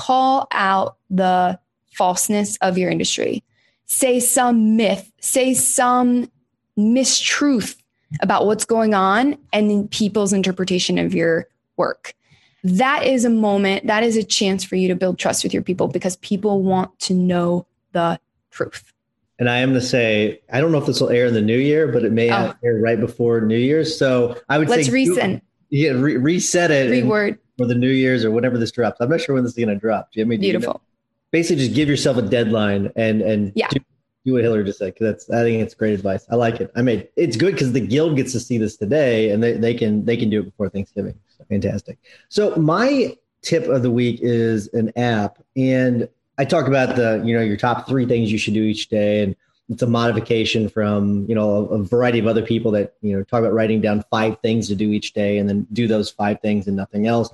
call 0.00 0.48
out 0.50 0.96
the 1.10 1.58
falseness 1.92 2.56
of 2.62 2.78
your 2.78 2.90
industry. 2.90 3.44
say 3.84 4.20
some 4.20 4.76
myth, 4.76 5.12
say 5.20 5.52
some 5.52 6.30
mistruth 6.78 7.76
about 8.22 8.46
what's 8.46 8.64
going 8.64 8.94
on 8.94 9.36
and 9.52 9.90
people's 9.90 10.32
interpretation 10.32 10.96
of 10.96 11.12
your 11.12 11.48
work. 11.76 12.14
That 12.62 13.04
is 13.04 13.24
a 13.24 13.30
moment, 13.30 13.88
that 13.88 14.02
is 14.02 14.16
a 14.16 14.22
chance 14.22 14.64
for 14.64 14.76
you 14.76 14.88
to 14.88 14.94
build 14.94 15.18
trust 15.18 15.42
with 15.42 15.52
your 15.52 15.62
people 15.62 15.88
because 15.88 16.16
people 16.16 16.62
want 16.62 16.96
to 17.00 17.14
know 17.14 17.66
the 17.92 18.18
truth. 18.50 18.92
And 19.38 19.50
I 19.50 19.58
am 19.58 19.70
going 19.70 19.80
to 19.80 19.86
say, 19.86 20.40
I 20.52 20.60
don't 20.60 20.72
know 20.72 20.78
if 20.78 20.86
this 20.86 21.00
will 21.00 21.10
air 21.10 21.26
in 21.26 21.34
the 21.34 21.42
new 21.42 21.58
year, 21.58 21.88
but 21.88 22.04
it 22.04 22.12
may 22.12 22.32
oh. 22.32 22.54
air 22.62 22.80
right 22.80 23.00
before 23.00 23.40
New 23.40 23.58
Year's. 23.58 23.98
So 23.98 24.40
I 24.48 24.56
would 24.58 24.68
let's 24.68 24.86
say 24.86 24.92
reset. 24.92 25.42
Yeah, 25.70 25.90
re- 25.90 26.16
reset 26.16 26.70
it. 26.70 26.90
Reword 26.90 27.38
for 27.60 27.66
the 27.66 27.74
New 27.74 27.90
Year's 27.90 28.24
or 28.24 28.30
whatever 28.30 28.56
this 28.56 28.72
drops. 28.72 29.00
I'm 29.00 29.10
not 29.10 29.20
sure 29.20 29.34
when 29.34 29.44
this 29.44 29.52
is 29.52 29.56
going 29.56 29.68
to 29.68 29.74
drop. 29.74 30.10
Jimmy, 30.12 30.38
beautiful. 30.38 30.66
You 30.66 30.72
know? 30.72 30.80
Basically, 31.30 31.64
just 31.64 31.76
give 31.76 31.88
yourself 31.88 32.16
a 32.16 32.22
deadline 32.22 32.90
and 32.96 33.20
and 33.20 33.52
yeah. 33.54 33.68
do, 33.68 33.80
do 34.24 34.32
what 34.32 34.42
Hilary 34.42 34.64
just 34.64 34.78
said. 34.78 34.94
Because 34.94 35.26
that's 35.26 35.30
I 35.30 35.42
think 35.42 35.62
it's 35.62 35.74
great 35.74 35.92
advice. 35.92 36.26
I 36.30 36.36
like 36.36 36.60
it. 36.60 36.72
I 36.74 36.80
mean, 36.80 37.06
it's 37.16 37.36
good 37.36 37.52
because 37.52 37.72
the 37.72 37.80
guild 37.80 38.16
gets 38.16 38.32
to 38.32 38.40
see 38.40 38.56
this 38.56 38.76
today, 38.76 39.30
and 39.30 39.42
they, 39.42 39.52
they 39.52 39.74
can 39.74 40.06
they 40.06 40.16
can 40.16 40.30
do 40.30 40.40
it 40.40 40.44
before 40.44 40.70
Thanksgiving. 40.70 41.14
So, 41.36 41.44
fantastic. 41.44 41.98
So 42.30 42.56
my 42.56 43.16
tip 43.42 43.68
of 43.68 43.82
the 43.82 43.90
week 43.90 44.20
is 44.22 44.68
an 44.72 44.90
app, 44.96 45.38
and 45.54 46.08
I 46.38 46.46
talk 46.46 46.66
about 46.66 46.96
the 46.96 47.22
you 47.24 47.36
know 47.36 47.42
your 47.42 47.58
top 47.58 47.86
three 47.86 48.06
things 48.06 48.32
you 48.32 48.38
should 48.38 48.54
do 48.54 48.62
each 48.62 48.88
day, 48.88 49.22
and 49.22 49.36
it's 49.68 49.82
a 49.82 49.86
modification 49.86 50.70
from 50.70 51.26
you 51.28 51.34
know 51.34 51.68
a, 51.68 51.74
a, 51.74 51.82
variety 51.84 52.18
of 52.18 52.26
other 52.26 52.42
people 52.42 52.72
that 52.72 52.94
you 53.02 53.16
know 53.16 53.22
talk 53.22 53.40
about 53.40 53.52
writing 53.52 53.82
down 53.82 54.02
five 54.10 54.40
things 54.40 54.66
to 54.68 54.74
do 54.74 54.90
each 54.90 55.12
day 55.12 55.36
and 55.36 55.48
then 55.48 55.66
do 55.72 55.86
those 55.86 56.10
five 56.10 56.40
things 56.40 56.66
and 56.66 56.76
nothing 56.76 57.06
else 57.06 57.30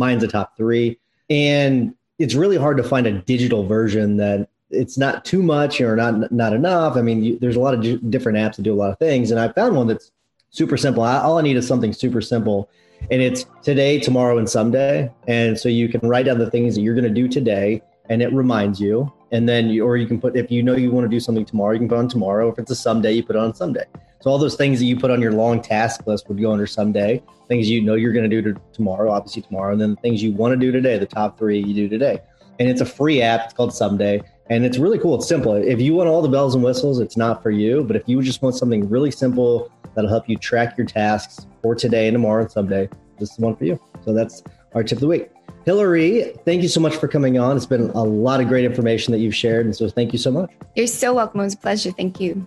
mine's 0.00 0.24
a 0.24 0.28
top 0.28 0.56
three. 0.56 0.98
And 1.28 1.94
it's 2.18 2.34
really 2.34 2.56
hard 2.56 2.76
to 2.78 2.82
find 2.82 3.06
a 3.06 3.12
digital 3.12 3.66
version 3.66 4.16
that 4.16 4.48
it's 4.70 4.98
not 4.98 5.24
too 5.24 5.42
much 5.42 5.80
or 5.80 5.94
not 5.94 6.32
not 6.32 6.52
enough. 6.52 6.96
I 6.96 7.02
mean 7.02 7.22
you, 7.22 7.38
there's 7.38 7.56
a 7.56 7.60
lot 7.60 7.74
of 7.74 8.10
different 8.10 8.38
apps 8.38 8.56
that 8.56 8.62
do 8.62 8.74
a 8.74 8.80
lot 8.82 8.90
of 8.90 8.98
things. 8.98 9.30
And 9.30 9.38
i 9.38 9.48
found 9.52 9.76
one 9.76 9.86
that's 9.86 10.10
super 10.50 10.76
simple. 10.76 11.04
All 11.04 11.38
i 11.38 11.42
need 11.42 11.56
is 11.56 11.66
something 11.66 11.92
super 11.92 12.20
simple. 12.20 12.68
And 13.10 13.22
it's 13.22 13.46
today 13.62 13.98
tomorrow 13.98 14.38
and 14.38 14.48
someday. 14.48 15.10
And 15.26 15.58
so 15.58 15.68
you 15.68 15.88
can 15.88 16.00
write 16.08 16.26
down 16.26 16.38
the 16.38 16.50
things 16.50 16.74
that 16.74 16.82
you're 16.82 16.94
going 16.94 17.04
to 17.04 17.20
do 17.22 17.28
today 17.28 17.82
and 18.08 18.22
it 18.22 18.32
reminds 18.32 18.80
you. 18.80 19.12
And 19.32 19.48
then 19.48 19.68
you, 19.68 19.84
or 19.84 19.96
you 19.96 20.06
can 20.06 20.20
put 20.20 20.36
if 20.36 20.50
you 20.50 20.62
know 20.62 20.76
you 20.76 20.90
want 20.90 21.04
to 21.04 21.08
do 21.08 21.20
something 21.20 21.44
tomorrow 21.44 21.72
you 21.72 21.78
can 21.78 21.88
put 21.88 21.98
on 21.98 22.08
tomorrow. 22.08 22.50
If 22.50 22.58
it's 22.58 22.70
a 22.70 22.76
someday 22.76 23.12
you 23.12 23.22
put 23.22 23.36
on 23.36 23.54
someday 23.54 23.86
so 24.20 24.30
all 24.30 24.38
those 24.38 24.56
things 24.56 24.78
that 24.78 24.84
you 24.84 24.96
put 24.96 25.10
on 25.10 25.20
your 25.20 25.32
long 25.32 25.60
task 25.60 26.06
list 26.06 26.28
would 26.28 26.40
go 26.40 26.52
under 26.52 26.66
someday 26.66 27.22
things 27.48 27.68
you 27.68 27.80
know 27.80 27.94
you're 27.94 28.12
going 28.12 28.28
to 28.28 28.42
do 28.42 28.52
to 28.52 28.60
tomorrow 28.72 29.10
obviously 29.10 29.42
tomorrow 29.42 29.72
and 29.72 29.80
then 29.80 29.90
the 29.90 30.00
things 30.00 30.22
you 30.22 30.32
want 30.32 30.52
to 30.52 30.58
do 30.58 30.70
today 30.70 30.98
the 30.98 31.06
top 31.06 31.38
three 31.38 31.58
you 31.58 31.74
do 31.74 31.88
today 31.88 32.18
and 32.58 32.68
it's 32.68 32.80
a 32.80 32.86
free 32.86 33.22
app 33.22 33.46
it's 33.46 33.54
called 33.54 33.74
someday 33.74 34.20
and 34.48 34.64
it's 34.64 34.78
really 34.78 34.98
cool 34.98 35.14
it's 35.14 35.28
simple 35.28 35.54
if 35.54 35.80
you 35.80 35.94
want 35.94 36.08
all 36.08 36.22
the 36.22 36.28
bells 36.28 36.54
and 36.54 36.62
whistles 36.62 37.00
it's 37.00 37.16
not 37.16 37.42
for 37.42 37.50
you 37.50 37.82
but 37.84 37.96
if 37.96 38.02
you 38.06 38.22
just 38.22 38.42
want 38.42 38.54
something 38.54 38.88
really 38.88 39.10
simple 39.10 39.70
that'll 39.94 40.10
help 40.10 40.28
you 40.28 40.36
track 40.36 40.76
your 40.76 40.86
tasks 40.86 41.46
for 41.62 41.74
today 41.74 42.08
and 42.08 42.14
tomorrow 42.14 42.42
and 42.42 42.50
someday 42.50 42.88
this 43.18 43.32
is 43.32 43.38
one 43.38 43.56
for 43.56 43.64
you 43.64 43.80
so 44.04 44.12
that's 44.12 44.42
our 44.74 44.82
tip 44.82 44.96
of 44.96 45.00
the 45.00 45.06
week 45.06 45.30
Hilary, 45.66 46.34
thank 46.46 46.62
you 46.62 46.68
so 46.68 46.80
much 46.80 46.96
for 46.96 47.06
coming 47.06 47.38
on. 47.38 47.54
It's 47.54 47.66
been 47.66 47.90
a 47.90 48.02
lot 48.02 48.40
of 48.40 48.48
great 48.48 48.64
information 48.64 49.12
that 49.12 49.18
you've 49.18 49.34
shared. 49.34 49.66
And 49.66 49.76
so 49.76 49.88
thank 49.90 50.12
you 50.12 50.18
so 50.18 50.30
much. 50.30 50.50
You're 50.74 50.86
so 50.86 51.12
welcome. 51.12 51.40
It 51.40 51.44
was 51.44 51.54
a 51.54 51.58
pleasure. 51.58 51.92
Thank 51.92 52.18
you. 52.18 52.46